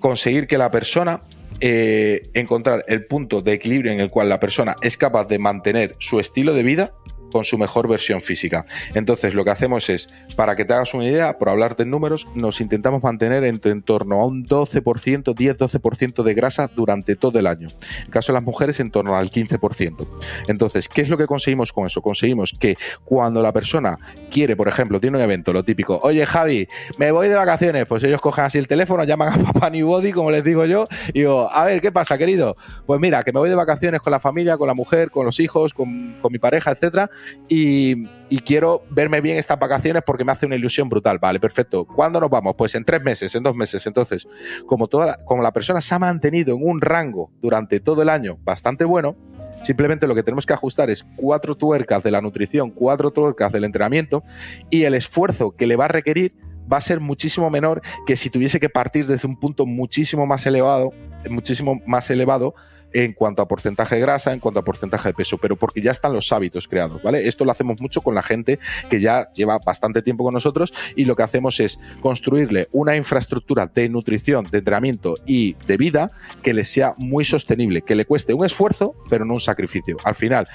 conseguir 0.00 0.46
que 0.46 0.58
la 0.58 0.70
persona 0.70 1.22
eh, 1.60 2.30
encontrar 2.34 2.84
el 2.88 3.06
punto 3.06 3.42
de 3.42 3.52
equilibrio 3.52 3.92
en 3.92 4.00
el 4.00 4.10
cual 4.10 4.28
la 4.28 4.40
persona 4.40 4.76
es 4.82 4.96
capaz 4.96 5.26
de 5.26 5.38
mantener 5.38 5.96
su 5.98 6.18
estilo 6.18 6.52
de 6.54 6.62
vida 6.62 6.92
con 7.34 7.44
su 7.44 7.58
mejor 7.58 7.88
versión 7.88 8.22
física. 8.22 8.64
Entonces, 8.94 9.34
lo 9.34 9.44
que 9.44 9.50
hacemos 9.50 9.90
es, 9.90 10.08
para 10.36 10.54
que 10.54 10.64
te 10.64 10.72
hagas 10.72 10.94
una 10.94 11.04
idea, 11.04 11.36
por 11.36 11.48
hablarte 11.48 11.82
en 11.82 11.90
números, 11.90 12.28
nos 12.36 12.60
intentamos 12.60 13.02
mantener 13.02 13.42
en, 13.42 13.58
torno 13.82 14.20
a 14.20 14.26
un 14.26 14.46
12%, 14.46 15.34
10-12% 15.34 16.22
de 16.22 16.34
grasa 16.34 16.70
durante 16.76 17.16
todo 17.16 17.40
el 17.40 17.48
año. 17.48 17.66
En 18.04 18.10
caso 18.12 18.30
de 18.30 18.34
las 18.34 18.44
mujeres, 18.44 18.78
en 18.78 18.92
torno 18.92 19.16
al 19.16 19.32
15%. 19.32 20.06
Entonces, 20.46 20.88
¿qué 20.88 21.00
es 21.00 21.08
lo 21.08 21.16
que 21.16 21.26
conseguimos 21.26 21.72
con 21.72 21.86
eso? 21.86 22.00
Conseguimos 22.02 22.54
que 22.56 22.76
cuando 23.04 23.42
la 23.42 23.50
persona 23.50 23.98
quiere, 24.30 24.54
por 24.54 24.68
ejemplo, 24.68 25.00
tiene 25.00 25.16
un 25.16 25.24
evento, 25.24 25.52
lo 25.52 25.64
típico, 25.64 25.98
oye 26.04 26.24
Javi, 26.24 26.68
me 26.98 27.10
voy 27.10 27.26
de 27.26 27.34
vacaciones, 27.34 27.84
pues 27.86 28.04
ellos 28.04 28.20
cogen 28.20 28.44
así 28.44 28.58
el 28.58 28.68
teléfono, 28.68 29.02
llaman 29.02 29.40
a 29.40 29.42
papá 29.52 29.70
New 29.70 29.88
Body, 29.88 30.12
como 30.12 30.30
les 30.30 30.44
digo 30.44 30.66
yo, 30.66 30.86
y 31.08 31.18
digo, 31.18 31.50
a 31.50 31.64
ver, 31.64 31.80
¿qué 31.80 31.90
pasa, 31.90 32.16
querido? 32.16 32.56
Pues 32.86 33.00
mira, 33.00 33.24
que 33.24 33.32
me 33.32 33.40
voy 33.40 33.48
de 33.48 33.56
vacaciones 33.56 34.00
con 34.02 34.12
la 34.12 34.20
familia, 34.20 34.56
con 34.56 34.68
la 34.68 34.74
mujer, 34.74 35.10
con 35.10 35.26
los 35.26 35.40
hijos, 35.40 35.74
con 35.74 36.16
mi 36.30 36.38
pareja, 36.38 36.70
etcétera, 36.70 37.10
y, 37.48 38.06
quiero 38.44 38.82
verme 38.90 39.20
bien 39.20 39.36
estas 39.36 39.58
vacaciones 39.58 40.02
porque 40.04 40.24
me 40.24 40.32
hace 40.32 40.44
una 40.44 40.56
ilusión 40.56 40.88
brutal. 40.88 41.18
Vale, 41.18 41.38
perfecto. 41.38 41.84
¿Cuándo 41.84 42.20
nos 42.20 42.28
vamos? 42.28 42.54
Pues 42.56 42.74
en 42.74 42.84
tres 42.84 43.02
meses, 43.02 43.34
en 43.34 43.42
dos 43.42 43.54
meses. 43.54 43.86
Entonces, 43.86 44.26
como, 44.66 44.88
toda 44.88 45.06
la, 45.06 45.16
como 45.24 45.42
la 45.42 45.52
persona 45.52 45.80
se 45.80 45.94
ha 45.94 45.98
mantenido 45.98 46.56
en 46.56 46.66
un 46.66 46.80
rango 46.80 47.30
durante 47.40 47.80
todo 47.80 48.02
el 48.02 48.08
año 48.08 48.38
bastante 48.42 48.84
bueno, 48.84 49.16
Simplemente 49.64 50.06
lo 50.06 50.14
que 50.14 50.22
tenemos 50.22 50.44
que 50.44 50.52
ajustar 50.52 50.90
es 50.90 51.06
cuatro 51.16 51.56
tuercas 51.56 52.04
de 52.04 52.10
la 52.10 52.20
nutrición, 52.20 52.70
cuatro 52.70 53.10
tuercas 53.12 53.50
del 53.50 53.64
entrenamiento 53.64 54.22
y 54.68 54.84
el 54.84 54.92
esfuerzo 54.92 55.52
que 55.52 55.66
le 55.66 55.74
va 55.74 55.86
a 55.86 55.88
requerir 55.88 56.34
va 56.70 56.76
a 56.76 56.82
ser 56.82 57.00
muchísimo 57.00 57.48
menor 57.48 57.80
que 58.06 58.16
si 58.16 58.28
tuviese 58.28 58.60
que 58.60 58.68
partir 58.68 59.06
desde 59.06 59.26
un 59.26 59.38
punto 59.38 59.64
muchísimo 59.64 60.26
más 60.26 60.44
elevado, 60.44 60.92
muchísimo 61.30 61.80
más 61.86 62.10
elevado 62.10 62.54
en 62.94 63.12
cuanto 63.12 63.42
a 63.42 63.48
porcentaje 63.48 63.96
de 63.96 64.00
grasa, 64.00 64.32
en 64.32 64.40
cuanto 64.40 64.60
a 64.60 64.64
porcentaje 64.64 65.08
de 65.08 65.14
peso, 65.14 65.36
pero 65.36 65.56
porque 65.56 65.82
ya 65.82 65.90
están 65.90 66.14
los 66.14 66.32
hábitos 66.32 66.68
creados, 66.68 67.02
¿vale? 67.02 67.28
Esto 67.28 67.44
lo 67.44 67.50
hacemos 67.50 67.80
mucho 67.80 68.00
con 68.00 68.14
la 68.14 68.22
gente 68.22 68.58
que 68.88 69.00
ya 69.00 69.30
lleva 69.34 69.58
bastante 69.58 70.00
tiempo 70.00 70.24
con 70.24 70.32
nosotros 70.32 70.72
y 70.96 71.04
lo 71.04 71.16
que 71.16 71.24
hacemos 71.24 71.60
es 71.60 71.78
construirle 72.00 72.68
una 72.72 72.96
infraestructura 72.96 73.66
de 73.66 73.88
nutrición, 73.88 74.46
de 74.46 74.58
entrenamiento 74.58 75.16
y 75.26 75.54
de 75.66 75.76
vida 75.76 76.12
que 76.42 76.54
le 76.54 76.64
sea 76.64 76.94
muy 76.96 77.24
sostenible, 77.24 77.82
que 77.82 77.96
le 77.96 78.06
cueste 78.06 78.32
un 78.32 78.44
esfuerzo, 78.44 78.94
pero 79.10 79.24
no 79.24 79.34
un 79.34 79.40
sacrificio. 79.40 79.96
Al 80.04 80.14
final, 80.14 80.46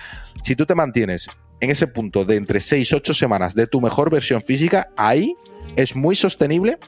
si 0.42 0.56
tú 0.56 0.66
te 0.66 0.76
mantienes 0.76 1.30
en 1.60 1.70
ese 1.70 1.88
punto 1.88 2.24
de 2.24 2.38
entre 2.38 2.62
6 2.62 2.90
y 2.90 2.96
8 2.96 3.14
semanas 3.14 3.54
de 3.54 3.68
tu 3.68 3.82
mejor 3.82 4.10
versión 4.10 4.42
física, 4.42 4.90
ahí 4.96 5.36
es 5.76 5.96
muy 5.96 6.16
sostenible 6.16 6.80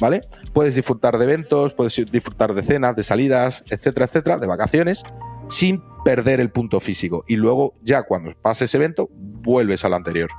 ¿vale? 0.00 0.22
Puedes 0.52 0.74
disfrutar 0.74 1.18
de 1.18 1.24
eventos, 1.24 1.74
puedes 1.74 1.94
disfrutar 2.10 2.54
de 2.54 2.62
cenas, 2.62 2.96
de 2.96 3.02
salidas, 3.02 3.64
etcétera, 3.68 4.06
etcétera, 4.06 4.38
de 4.38 4.46
vacaciones, 4.46 5.02
sin 5.48 5.82
perder 6.04 6.40
el 6.40 6.50
punto 6.50 6.80
físico. 6.80 7.24
Y 7.28 7.36
luego, 7.36 7.74
ya 7.82 8.02
cuando 8.02 8.32
pases 8.40 8.70
ese 8.70 8.78
evento, 8.78 9.08
vuelves 9.12 9.84
al 9.84 9.94
anterior. 9.94 10.30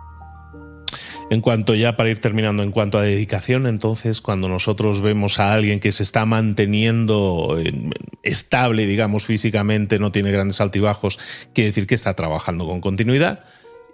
En 1.30 1.42
cuanto 1.42 1.76
ya 1.76 1.96
para 1.96 2.10
ir 2.10 2.20
terminando, 2.20 2.64
en 2.64 2.72
cuanto 2.72 2.98
a 2.98 3.04
dedicación, 3.04 3.68
entonces 3.68 4.20
cuando 4.20 4.50
nosotros 4.50 5.02
vemos 5.02 5.40
a 5.40 5.54
alguien 5.54 5.80
que 5.80 5.92
se 5.92 6.02
está 6.02 6.26
manteniendo 6.26 7.56
eh, 7.60 7.72
estable, 8.24 8.88
digamos, 8.88 9.26
físicamente, 9.26 10.00
no 10.00 10.12
tiene 10.12 10.32
grandes 10.32 10.60
altibajos, 10.60 11.20
quiere 11.54 11.68
decir 11.68 11.86
que 11.86 11.94
está 11.94 12.16
trabajando 12.16 12.66
con 12.66 12.82
continuidad. 12.82 13.44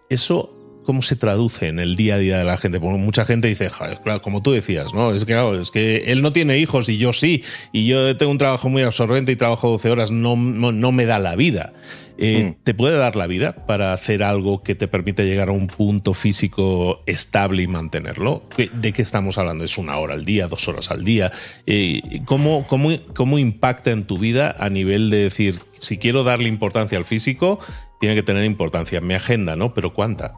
Eso 0.09 0.54
cómo 0.85 1.01
se 1.01 1.15
traduce 1.15 1.67
en 1.67 1.79
el 1.79 1.95
día 1.95 2.15
a 2.15 2.17
día 2.17 2.37
de 2.37 2.43
la 2.43 2.57
gente. 2.57 2.79
Porque 2.79 2.97
mucha 2.97 3.25
gente 3.25 3.47
dice, 3.47 3.69
claro, 4.03 4.21
como 4.21 4.41
tú 4.41 4.51
decías, 4.51 4.93
¿no? 4.93 5.13
Es 5.13 5.25
que, 5.25 5.33
claro, 5.33 5.59
es 5.59 5.71
que 5.71 5.97
él 6.07 6.21
no 6.21 6.31
tiene 6.31 6.57
hijos 6.59 6.87
y 6.89 6.97
yo 6.97 7.11
sí, 7.11 7.43
y 7.71 7.87
yo 7.87 8.15
tengo 8.15 8.31
un 8.31 8.37
trabajo 8.37 8.69
muy 8.69 8.83
absorbente 8.83 9.31
y 9.31 9.35
trabajo 9.35 9.69
12 9.69 9.89
horas, 9.89 10.11
no, 10.11 10.35
no, 10.35 10.91
me 10.91 11.05
da 11.05 11.19
la 11.19 11.35
vida. 11.35 11.73
Eh, 12.17 12.55
mm. 12.55 12.63
¿Te 12.63 12.73
puede 12.73 12.97
dar 12.97 13.17
la 13.17 13.27
vida 13.27 13.53
para 13.65 13.91
hacer 13.91 14.23
algo 14.23 14.63
que 14.63 14.73
te 14.73 14.87
permite 14.87 15.25
llegar 15.25 15.49
a 15.49 15.51
un 15.51 15.67
punto 15.67 16.13
físico 16.13 17.03
estable 17.05 17.63
y 17.63 17.67
mantenerlo? 17.67 18.43
¿De 18.73 18.93
qué 18.93 19.01
estamos 19.01 19.37
hablando? 19.37 19.65
¿Es 19.65 19.77
una 19.77 19.97
hora 19.97 20.13
al 20.13 20.23
día, 20.23 20.47
dos 20.47 20.67
horas 20.69 20.91
al 20.91 21.03
día? 21.03 21.31
Eh, 21.65 22.21
¿cómo, 22.23 22.65
cómo, 22.67 22.91
cómo 23.13 23.37
impacta 23.37 23.91
en 23.91 24.05
tu 24.05 24.17
vida 24.17 24.55
a 24.57 24.69
nivel 24.69 25.09
de 25.09 25.17
decir, 25.17 25.59
si 25.77 25.97
quiero 25.97 26.23
darle 26.23 26.47
importancia 26.47 26.97
al 26.97 27.05
físico, 27.05 27.59
tiene 27.99 28.15
que 28.15 28.23
tener 28.23 28.43
importancia 28.43 28.99
en 28.99 29.07
mi 29.07 29.13
agenda, 29.13 29.55
¿no? 29.55 29.73
Pero 29.73 29.93
¿cuánta? 29.93 30.33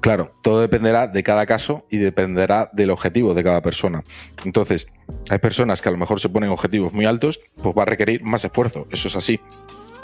Claro, 0.00 0.32
todo 0.42 0.60
dependerá 0.60 1.06
de 1.06 1.22
cada 1.22 1.46
caso 1.46 1.84
y 1.90 1.98
dependerá 1.98 2.70
del 2.72 2.90
objetivo 2.90 3.34
de 3.34 3.44
cada 3.44 3.62
persona. 3.62 4.02
Entonces, 4.44 4.88
hay 5.28 5.38
personas 5.38 5.80
que 5.80 5.88
a 5.88 5.92
lo 5.92 5.98
mejor 5.98 6.20
se 6.20 6.28
ponen 6.28 6.50
objetivos 6.50 6.92
muy 6.92 7.04
altos, 7.04 7.40
pues 7.62 7.74
va 7.76 7.82
a 7.82 7.86
requerir 7.86 8.22
más 8.22 8.44
esfuerzo, 8.44 8.86
eso 8.90 9.08
es 9.08 9.16
así. 9.16 9.40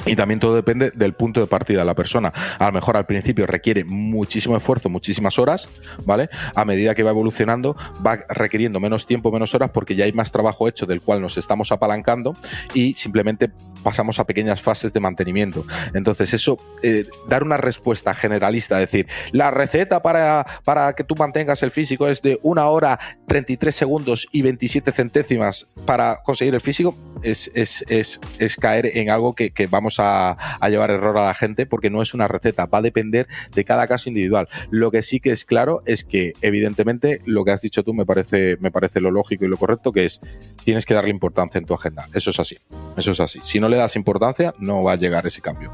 Y 0.06 0.16
también 0.16 0.40
todo 0.40 0.54
depende 0.54 0.90
del 0.94 1.14
punto 1.14 1.40
de 1.40 1.46
partida 1.46 1.80
de 1.80 1.84
la 1.84 1.94
persona. 1.94 2.32
A 2.58 2.66
lo 2.66 2.72
mejor 2.72 2.96
al 2.96 3.06
principio 3.06 3.46
requiere 3.46 3.84
muchísimo 3.84 4.56
esfuerzo, 4.56 4.88
muchísimas 4.88 5.38
horas, 5.38 5.68
¿vale? 6.04 6.28
A 6.54 6.64
medida 6.64 6.94
que 6.94 7.02
va 7.02 7.10
evolucionando, 7.10 7.76
va 8.06 8.20
requiriendo 8.28 8.80
menos 8.80 9.06
tiempo, 9.06 9.32
menos 9.32 9.54
horas, 9.54 9.70
porque 9.70 9.94
ya 9.94 10.04
hay 10.04 10.12
más 10.12 10.30
trabajo 10.30 10.68
hecho 10.68 10.86
del 10.86 11.00
cual 11.00 11.22
nos 11.22 11.38
estamos 11.38 11.72
apalancando 11.72 12.36
y 12.74 12.94
simplemente 12.94 13.50
pasamos 13.82 14.18
a 14.18 14.24
pequeñas 14.24 14.62
fases 14.62 14.92
de 14.92 15.00
mantenimiento. 15.00 15.64
Entonces, 15.94 16.34
eso, 16.34 16.58
eh, 16.82 17.06
dar 17.28 17.42
una 17.42 17.56
respuesta 17.56 18.14
generalista, 18.14 18.78
decir, 18.78 19.06
la 19.32 19.50
receta 19.50 20.02
para, 20.02 20.46
para 20.64 20.94
que 20.94 21.04
tú 21.04 21.14
mantengas 21.16 21.62
el 21.62 21.70
físico 21.70 22.08
es 22.08 22.22
de 22.22 22.38
una 22.42 22.66
hora, 22.66 22.98
33 23.28 23.74
segundos 23.74 24.26
y 24.32 24.42
27 24.42 24.92
centésimas 24.92 25.66
para 25.86 26.22
conseguir 26.24 26.54
el 26.54 26.60
físico, 26.60 26.96
es, 27.24 27.50
es, 27.54 27.84
es, 27.88 28.20
es 28.38 28.56
caer 28.56 28.96
en 28.96 29.10
algo 29.10 29.34
que, 29.34 29.50
que 29.50 29.66
vamos 29.66 29.96
a, 29.98 30.36
llevar 30.68 30.90
error 30.90 31.18
a 31.18 31.24
la 31.24 31.34
gente 31.34 31.66
porque 31.66 31.90
no 31.90 32.02
es 32.02 32.14
una 32.14 32.28
receta, 32.28 32.66
va 32.66 32.78
a 32.78 32.82
depender 32.82 33.26
de 33.54 33.64
cada 33.64 33.86
caso 33.86 34.08
individual. 34.08 34.48
Lo 34.70 34.90
que 34.90 35.02
sí 35.02 35.20
que 35.20 35.32
es 35.32 35.44
claro 35.44 35.82
es 35.86 36.04
que, 36.04 36.34
evidentemente, 36.42 37.20
lo 37.24 37.44
que 37.44 37.50
has 37.52 37.60
dicho 37.60 37.82
tú 37.82 37.94
me 37.94 38.06
parece, 38.06 38.56
me 38.60 38.70
parece 38.70 39.00
lo 39.00 39.10
lógico 39.10 39.44
y 39.44 39.48
lo 39.48 39.56
correcto, 39.56 39.92
que 39.92 40.04
es 40.04 40.20
tienes 40.64 40.86
que 40.86 40.94
darle 40.94 41.10
importancia 41.10 41.58
en 41.58 41.66
tu 41.66 41.74
agenda. 41.74 42.06
Eso 42.14 42.30
es 42.30 42.38
así. 42.38 42.58
Eso 42.96 43.12
es 43.12 43.20
así. 43.20 43.40
Si 43.44 43.60
no 43.60 43.68
le 43.68 43.76
das 43.76 43.96
importancia, 43.96 44.54
no 44.58 44.82
va 44.82 44.92
a 44.92 44.96
llegar 44.96 45.26
ese 45.26 45.40
cambio. 45.40 45.72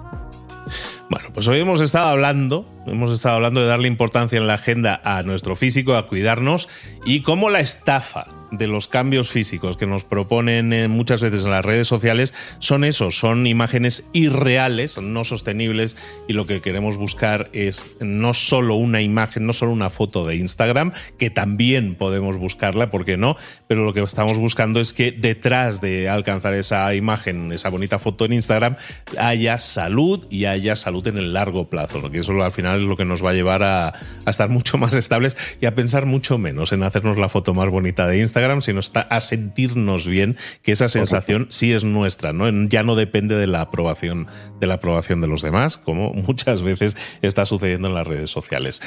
Bueno, 1.08 1.28
pues 1.32 1.48
hoy 1.48 1.58
hemos 1.58 1.80
estado 1.80 2.08
hablando, 2.08 2.64
hemos 2.86 3.10
estado 3.12 3.36
hablando 3.36 3.60
de 3.60 3.66
darle 3.66 3.88
importancia 3.88 4.38
en 4.38 4.46
la 4.46 4.54
agenda 4.54 5.00
a 5.04 5.22
nuestro 5.22 5.56
físico, 5.56 5.96
a 5.96 6.06
cuidarnos 6.06 6.68
y 7.04 7.22
cómo 7.22 7.50
la 7.50 7.60
estafa 7.60 8.26
de 8.50 8.66
los 8.66 8.88
cambios 8.88 9.30
físicos 9.30 9.76
que 9.76 9.86
nos 9.86 10.04
proponen 10.04 10.72
eh, 10.72 10.88
muchas 10.88 11.22
veces 11.22 11.44
en 11.44 11.50
las 11.50 11.64
redes 11.64 11.86
sociales 11.86 12.34
son 12.58 12.84
esos, 12.84 13.18
son 13.18 13.46
imágenes 13.46 14.06
irreales, 14.12 14.98
no 14.98 15.24
sostenibles 15.24 15.96
y 16.28 16.32
lo 16.32 16.46
que 16.46 16.60
queremos 16.60 16.96
buscar 16.96 17.48
es 17.52 17.86
no 18.00 18.34
solo 18.34 18.74
una 18.74 19.02
imagen, 19.02 19.46
no 19.46 19.52
solo 19.52 19.72
una 19.72 19.90
foto 19.90 20.26
de 20.26 20.36
Instagram, 20.36 20.92
que 21.18 21.30
también 21.30 21.94
podemos 21.94 22.36
buscarla, 22.36 22.90
¿por 22.90 23.04
qué 23.04 23.16
no? 23.16 23.36
Pero 23.68 23.84
lo 23.84 23.92
que 23.92 24.02
estamos 24.02 24.38
buscando 24.38 24.80
es 24.80 24.92
que 24.92 25.12
detrás 25.12 25.80
de 25.80 26.08
alcanzar 26.08 26.54
esa 26.54 26.92
imagen, 26.94 27.52
esa 27.52 27.68
bonita 27.68 27.98
foto 27.98 28.24
en 28.24 28.32
Instagram, 28.32 28.76
haya 29.18 29.58
salud 29.58 30.26
y 30.30 30.46
haya 30.46 30.76
salud 30.76 31.06
en 31.06 31.18
el 31.18 31.32
largo 31.32 31.68
plazo, 31.68 32.10
que 32.10 32.18
eso 32.18 32.42
al 32.42 32.52
final 32.52 32.80
es 32.80 32.82
lo 32.82 32.96
que 32.96 33.04
nos 33.04 33.24
va 33.24 33.30
a 33.30 33.34
llevar 33.34 33.62
a, 33.62 33.88
a 33.88 34.30
estar 34.30 34.48
mucho 34.48 34.78
más 34.78 34.94
estables 34.94 35.36
y 35.60 35.66
a 35.66 35.74
pensar 35.74 36.06
mucho 36.06 36.38
menos 36.38 36.72
en 36.72 36.82
hacernos 36.82 37.18
la 37.18 37.28
foto 37.28 37.54
más 37.54 37.68
bonita 37.68 38.06
de 38.06 38.18
Instagram 38.18 38.39
sino 38.61 38.81
está 38.81 39.00
a 39.00 39.20
sentirnos 39.20 40.07
bien, 40.07 40.37
que 40.62 40.72
esa 40.72 40.88
sensación 40.88 41.46
sí 41.50 41.72
es 41.72 41.85
nuestra, 41.85 42.33
¿no? 42.33 42.50
Ya 42.68 42.83
no 42.83 42.94
depende 42.94 43.37
de 43.37 43.46
la 43.46 43.62
aprobación, 43.62 44.26
de 44.61 44.66
la 44.66 44.74
aprobación 44.74 45.20
de 45.20 45.29
los 45.29 45.42
demás, 45.42 45.76
como 45.76 46.12
muchas 46.14 46.62
veces 46.62 46.96
está 47.22 47.46
sucediendo 47.46 47.88
en 47.88 47.94
las 47.94 48.07
redes 48.07 48.31
sociales. 48.31 48.81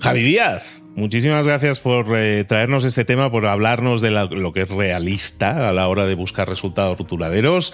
Javi 0.00 0.22
Díaz, 0.22 0.81
muchísimas 0.94 1.46
gracias 1.46 1.80
por 1.80 2.06
eh, 2.16 2.44
traernos 2.44 2.84
este 2.84 3.04
tema, 3.04 3.30
por 3.30 3.46
hablarnos 3.46 4.00
de 4.00 4.10
lo 4.10 4.52
que 4.52 4.62
es 4.62 4.68
realista 4.68 5.68
a 5.68 5.72
la 5.72 5.88
hora 5.88 6.06
de 6.06 6.14
buscar 6.14 6.48
resultados 6.48 6.98
rotuladeros 6.98 7.72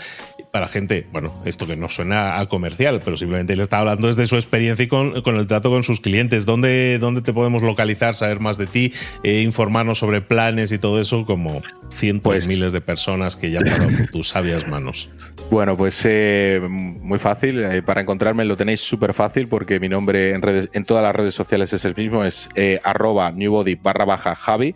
para 0.51 0.69
gente, 0.69 1.07
bueno, 1.13 1.33
esto 1.45 1.67
que 1.67 1.77
no 1.77 1.89
suena 1.89 2.39
a 2.39 2.47
comercial, 2.47 3.03
pero 3.05 3.17
simplemente 3.17 3.55
le 3.57 3.63
está 3.63 3.79
hablando 3.79 4.07
desde 4.07 4.27
su 4.27 4.37
experiencia 4.37 4.85
y 4.85 4.89
con, 4.89 5.15
el 5.15 5.47
trato 5.47 5.71
con 5.71 5.85
sus 5.85 6.01
clientes. 6.01 6.47
¿Dónde, 6.47 6.99
¿Dónde, 6.99 7.23
te 7.23 7.33
podemos 7.33 7.63
localizar, 7.63 8.15
saber 8.15 8.41
más 8.41 8.59
de 8.59 8.67
ti, 8.67 8.93
eh, 9.23 9.43
informarnos 9.43 9.99
sobre 9.99 10.21
planes 10.21 10.73
y 10.73 10.79
todo 10.79 11.01
eso? 11.01 11.27
Como 11.27 11.63
cientos, 11.91 12.33
pues 12.33 12.49
miles 12.49 12.73
de 12.73 12.81
personas 12.81 13.37
que 13.37 13.51
ya 13.51 13.61
han 13.61 13.97
por 13.97 14.11
tus 14.11 14.29
sabias 14.29 14.67
manos? 14.69 15.09
Bueno, 15.51 15.79
pues 15.79 16.05
eh, 16.05 16.61
muy 16.69 17.19
fácil. 17.19 17.65
Eh, 17.65 17.81
para 17.81 18.03
encontrarme 18.03 18.45
lo 18.45 18.57
tenéis 18.57 18.81
súper 18.81 19.15
fácil 19.15 19.49
porque 19.49 19.81
mi 19.81 19.89
nombre 19.89 20.33
en, 20.33 20.43
redes, 20.43 20.69
en 20.75 20.85
todas 20.85 21.03
las 21.03 21.17
redes 21.17 21.35
sociales 21.35 21.73
es 21.73 21.87
el 21.87 21.97
mismo, 21.97 22.23
es 22.23 22.51
eh, 22.55 22.79
arroba 22.85 23.31
newbody 23.31 23.77
barra 23.77 24.05
baja 24.05 24.35
Javi. 24.35 24.75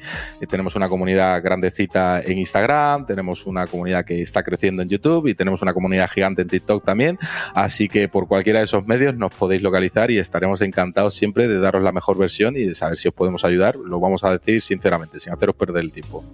tenemos 0.48 0.74
una 0.74 0.88
comunidad 0.88 1.42
grandecita 1.42 2.22
en 2.22 2.38
Instagram, 2.38 3.04
tenemos 3.04 3.44
una 3.44 3.66
comunidad 3.66 4.06
que 4.06 4.22
está 4.22 4.42
creciendo 4.42 4.80
en 4.80 4.88
YouTube 4.88 5.26
y 5.26 5.34
tenemos 5.34 5.60
una 5.60 5.74
comunidad 5.74 6.08
gigante 6.08 6.40
en 6.40 6.48
TikTok 6.48 6.82
también. 6.82 7.18
Así 7.54 7.88
que 7.88 8.08
por 8.08 8.26
cualquiera 8.26 8.60
de 8.60 8.64
esos 8.64 8.86
medios 8.86 9.14
nos 9.14 9.34
podéis 9.34 9.60
localizar 9.60 10.10
y 10.10 10.18
estaremos 10.18 10.62
encantados 10.62 11.14
siempre 11.14 11.48
de 11.48 11.58
daros 11.58 11.82
la 11.82 11.92
mejor 11.92 12.16
versión 12.16 12.56
y 12.56 12.64
de 12.64 12.74
saber 12.74 12.96
si 12.96 13.08
os 13.08 13.14
podemos 13.14 13.44
ayudar. 13.44 13.76
Lo 13.76 14.00
vamos 14.00 14.24
a 14.24 14.32
decir 14.32 14.62
sinceramente, 14.62 15.20
sin 15.20 15.34
haceros 15.34 15.54
perder 15.54 15.84
el 15.84 15.92
tiempo. 15.92 16.24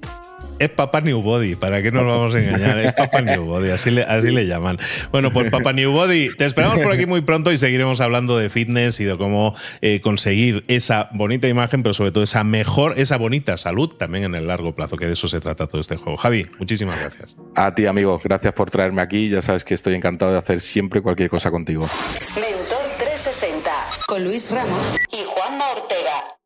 Es 0.58 0.70
Papa 0.70 1.00
New 1.00 1.22
Body, 1.22 1.54
¿para 1.54 1.82
qué 1.82 1.92
nos 1.92 2.04
vamos 2.04 2.34
a 2.34 2.40
engañar? 2.40 2.78
Es 2.78 2.92
Papa 2.94 3.20
New 3.20 3.44
Body, 3.44 3.70
así 3.70 3.92
le, 3.92 4.02
así 4.02 4.32
le 4.32 4.46
llaman. 4.46 4.78
Bueno, 5.12 5.32
pues 5.32 5.50
Papa 5.50 5.72
New 5.72 5.92
Body, 5.92 6.30
te 6.34 6.46
esperamos 6.46 6.80
por 6.80 6.92
aquí 6.92 7.06
muy 7.06 7.20
pronto 7.20 7.52
y 7.52 7.58
seguiremos 7.58 8.00
hablando 8.00 8.36
de 8.36 8.50
fitness 8.50 8.98
y 8.98 9.04
de 9.04 9.16
cómo 9.16 9.54
eh, 9.82 10.00
conseguir 10.00 10.64
esa 10.66 11.10
bonita 11.12 11.46
imagen, 11.46 11.84
pero 11.84 11.94
sobre 11.94 12.10
todo 12.10 12.24
esa 12.24 12.42
mejor, 12.42 12.94
esa 12.98 13.16
bonita 13.16 13.56
salud 13.56 13.88
también 13.90 14.24
en 14.24 14.34
el 14.34 14.48
largo 14.48 14.74
plazo, 14.74 14.96
que 14.96 15.06
de 15.06 15.12
eso 15.12 15.28
se 15.28 15.40
trata 15.40 15.68
todo 15.68 15.80
este 15.80 15.96
juego. 15.96 16.16
Javi, 16.16 16.46
muchísimas 16.58 16.98
gracias. 16.98 17.36
A 17.54 17.74
ti, 17.74 17.86
amigo, 17.86 18.20
gracias 18.22 18.52
por 18.52 18.70
traerme 18.70 19.02
aquí. 19.02 19.28
Ya 19.28 19.42
sabes 19.42 19.64
que 19.64 19.74
estoy 19.74 19.94
encantado 19.94 20.32
de 20.32 20.38
hacer 20.38 20.60
siempre 20.60 21.02
cualquier 21.02 21.30
cosa 21.30 21.52
contigo. 21.52 21.86
Mentor 22.34 22.84
360 22.98 23.70
con 24.06 24.24
Luis 24.24 24.50
Ramos 24.50 24.96
y 25.12 25.24
Juanma 25.24 25.70
Ortega. 25.70 26.37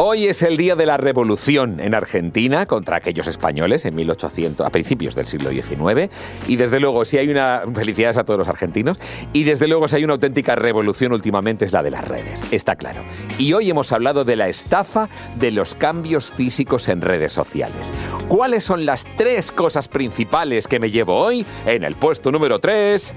Hoy 0.00 0.28
es 0.28 0.42
el 0.42 0.56
día 0.56 0.76
de 0.76 0.86
la 0.86 0.96
revolución 0.96 1.80
en 1.80 1.92
Argentina 1.92 2.66
contra 2.66 2.98
aquellos 2.98 3.26
españoles 3.26 3.84
en 3.84 3.96
1800, 3.96 4.64
a 4.64 4.70
principios 4.70 5.16
del 5.16 5.26
siglo 5.26 5.50
XIX. 5.50 6.08
Y 6.46 6.54
desde 6.54 6.78
luego, 6.78 7.04
si 7.04 7.18
hay 7.18 7.28
una. 7.28 7.64
Felicidades 7.74 8.16
a 8.16 8.24
todos 8.24 8.38
los 8.38 8.46
argentinos. 8.46 8.96
Y 9.32 9.42
desde 9.42 9.66
luego, 9.66 9.88
si 9.88 9.96
hay 9.96 10.04
una 10.04 10.12
auténtica 10.12 10.54
revolución 10.54 11.12
últimamente 11.12 11.64
es 11.64 11.72
la 11.72 11.82
de 11.82 11.90
las 11.90 12.06
redes. 12.06 12.44
Está 12.52 12.76
claro. 12.76 13.00
Y 13.38 13.54
hoy 13.54 13.70
hemos 13.70 13.90
hablado 13.90 14.24
de 14.24 14.36
la 14.36 14.48
estafa 14.48 15.08
de 15.36 15.50
los 15.50 15.74
cambios 15.74 16.30
físicos 16.30 16.88
en 16.88 17.00
redes 17.00 17.32
sociales. 17.32 17.92
¿Cuáles 18.28 18.62
son 18.62 18.86
las 18.86 19.04
tres 19.16 19.50
cosas 19.50 19.88
principales 19.88 20.68
que 20.68 20.78
me 20.78 20.92
llevo 20.92 21.16
hoy 21.16 21.44
en 21.66 21.82
el 21.82 21.96
puesto 21.96 22.30
número 22.30 22.60
3? 22.60 23.14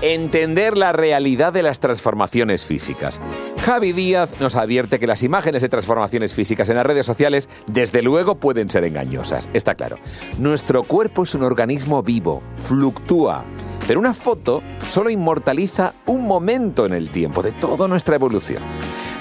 entender 0.00 0.76
la 0.76 0.92
realidad 0.92 1.52
de 1.52 1.62
las 1.62 1.80
transformaciones 1.80 2.64
físicas. 2.64 3.20
Javi 3.68 3.92
Díaz 3.92 4.40
nos 4.40 4.56
advierte 4.56 4.98
que 4.98 5.06
las 5.06 5.22
imágenes 5.22 5.60
de 5.60 5.68
transformaciones 5.68 6.32
físicas 6.32 6.70
en 6.70 6.76
las 6.76 6.86
redes 6.86 7.04
sociales 7.04 7.50
desde 7.66 8.00
luego 8.00 8.36
pueden 8.36 8.70
ser 8.70 8.82
engañosas, 8.84 9.46
está 9.52 9.74
claro. 9.74 9.98
Nuestro 10.38 10.84
cuerpo 10.84 11.24
es 11.24 11.34
un 11.34 11.42
organismo 11.42 12.02
vivo, 12.02 12.42
fluctúa, 12.56 13.44
pero 13.86 14.00
una 14.00 14.14
foto 14.14 14.62
solo 14.90 15.10
inmortaliza 15.10 15.92
un 16.06 16.26
momento 16.26 16.86
en 16.86 16.94
el 16.94 17.10
tiempo 17.10 17.42
de 17.42 17.52
toda 17.52 17.86
nuestra 17.88 18.14
evolución. 18.14 18.62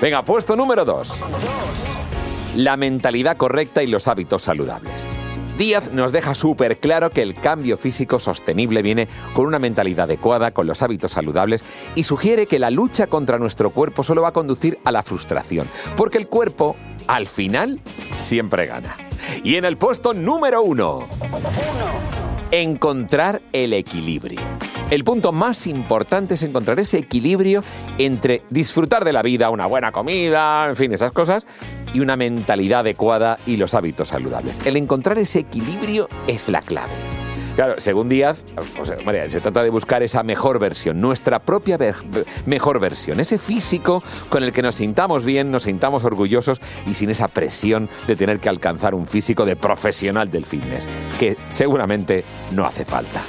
Venga, 0.02 0.24
puesto 0.24 0.56
número 0.56 0.86
2. 0.86 1.24
La 2.56 2.78
mentalidad 2.78 3.36
correcta 3.36 3.84
y 3.84 3.88
los 3.88 4.08
hábitos 4.08 4.44
saludables. 4.44 5.27
Díaz 5.58 5.92
nos 5.92 6.12
deja 6.12 6.36
súper 6.36 6.78
claro 6.78 7.10
que 7.10 7.24
el 7.24 7.34
cambio 7.34 7.78
físico 7.80 8.20
sostenible 8.20 8.84
viene 8.84 9.08
con 9.34 9.48
una 9.48 9.58
mentalidad 9.58 10.04
adecuada, 10.04 10.52
con 10.52 10.68
los 10.68 10.84
hábitos 10.84 11.14
saludables 11.14 11.64
y 11.96 12.04
sugiere 12.04 12.46
que 12.46 12.60
la 12.60 12.70
lucha 12.70 13.08
contra 13.08 13.40
nuestro 13.40 13.72
cuerpo 13.72 14.04
solo 14.04 14.22
va 14.22 14.28
a 14.28 14.34
conducir 14.34 14.78
a 14.84 14.92
la 14.92 15.02
frustración, 15.02 15.68
porque 15.96 16.20
el 16.20 16.28
cuerpo, 16.28 16.76
al 17.08 17.26
final, 17.26 17.80
siempre 18.20 18.68
gana. 18.68 18.96
Y 19.44 19.56
en 19.56 19.66
el 19.66 19.78
puesto 19.78 20.14
número 20.14 20.62
uno, 20.62 21.08
encontrar 22.52 23.42
el 23.52 23.74
equilibrio. 23.74 24.40
El 24.90 25.04
punto 25.04 25.34
más 25.34 25.68
importante 25.68 26.36
es 26.36 26.44
encontrar 26.44 26.80
ese 26.80 26.98
equilibrio 27.00 27.62
entre 27.98 28.44
disfrutar 28.50 29.04
de 29.04 29.12
la 29.12 29.22
vida, 29.22 29.50
una 29.50 29.66
buena 29.66 29.92
comida, 29.92 30.68
en 30.70 30.78
fin, 30.78 30.94
esas 30.94 31.12
cosas, 31.12 31.46
y 31.94 32.00
una 32.00 32.16
mentalidad 32.16 32.82
adecuada 32.82 33.38
y 33.46 33.58
los 33.58 33.74
hábitos 33.74 34.10
saludables. 34.10 34.66
El 34.66 34.78
encontrar 34.78 35.18
ese 35.18 35.40
equilibrio 35.40 36.08
es 36.28 36.48
la 36.48 36.62
clave. 36.62 37.17
Claro, 37.58 37.74
según 37.80 38.08
Díaz, 38.08 38.44
pues, 38.76 38.94
se 39.32 39.42
trata 39.42 39.64
de 39.64 39.72
buscar 39.72 40.04
esa 40.04 40.22
mejor 40.22 40.60
versión, 40.60 41.02
nuestra 41.02 41.40
propia 41.40 41.80
mejor 42.46 42.80
versión, 42.80 43.20
ese 43.20 43.40
físico 43.40 44.04
con 44.30 44.44
el 44.44 44.54
que 44.54 44.62
nos 44.62 44.76
sintamos 44.76 45.26
bien, 45.26 45.50
nos 45.50 45.64
sintamos 45.64 46.04
orgullosos 46.04 46.62
y 46.86 46.94
sin 46.94 47.10
esa 47.10 47.28
presión 47.28 47.90
de 48.06 48.16
tener 48.16 48.40
que 48.40 48.50
alcanzar 48.50 48.94
un 48.94 49.08
físico 49.08 49.44
de 49.44 49.56
profesional 49.56 50.30
del 50.30 50.46
fitness, 50.46 50.88
que 51.20 51.36
seguramente 51.50 52.24
no 52.52 52.64
hace 52.64 52.86
falta. 52.86 53.24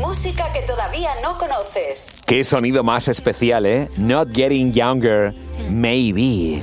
Música 0.00 0.50
que 0.54 0.62
todavía 0.62 1.10
no 1.22 1.36
conoces. 1.36 2.14
Qué 2.24 2.44
sonido 2.44 2.82
más 2.82 3.08
especial, 3.08 3.66
¿eh? 3.66 3.88
Not 3.98 4.34
Getting 4.34 4.72
Younger, 4.72 5.34
Maybe. 5.68 6.62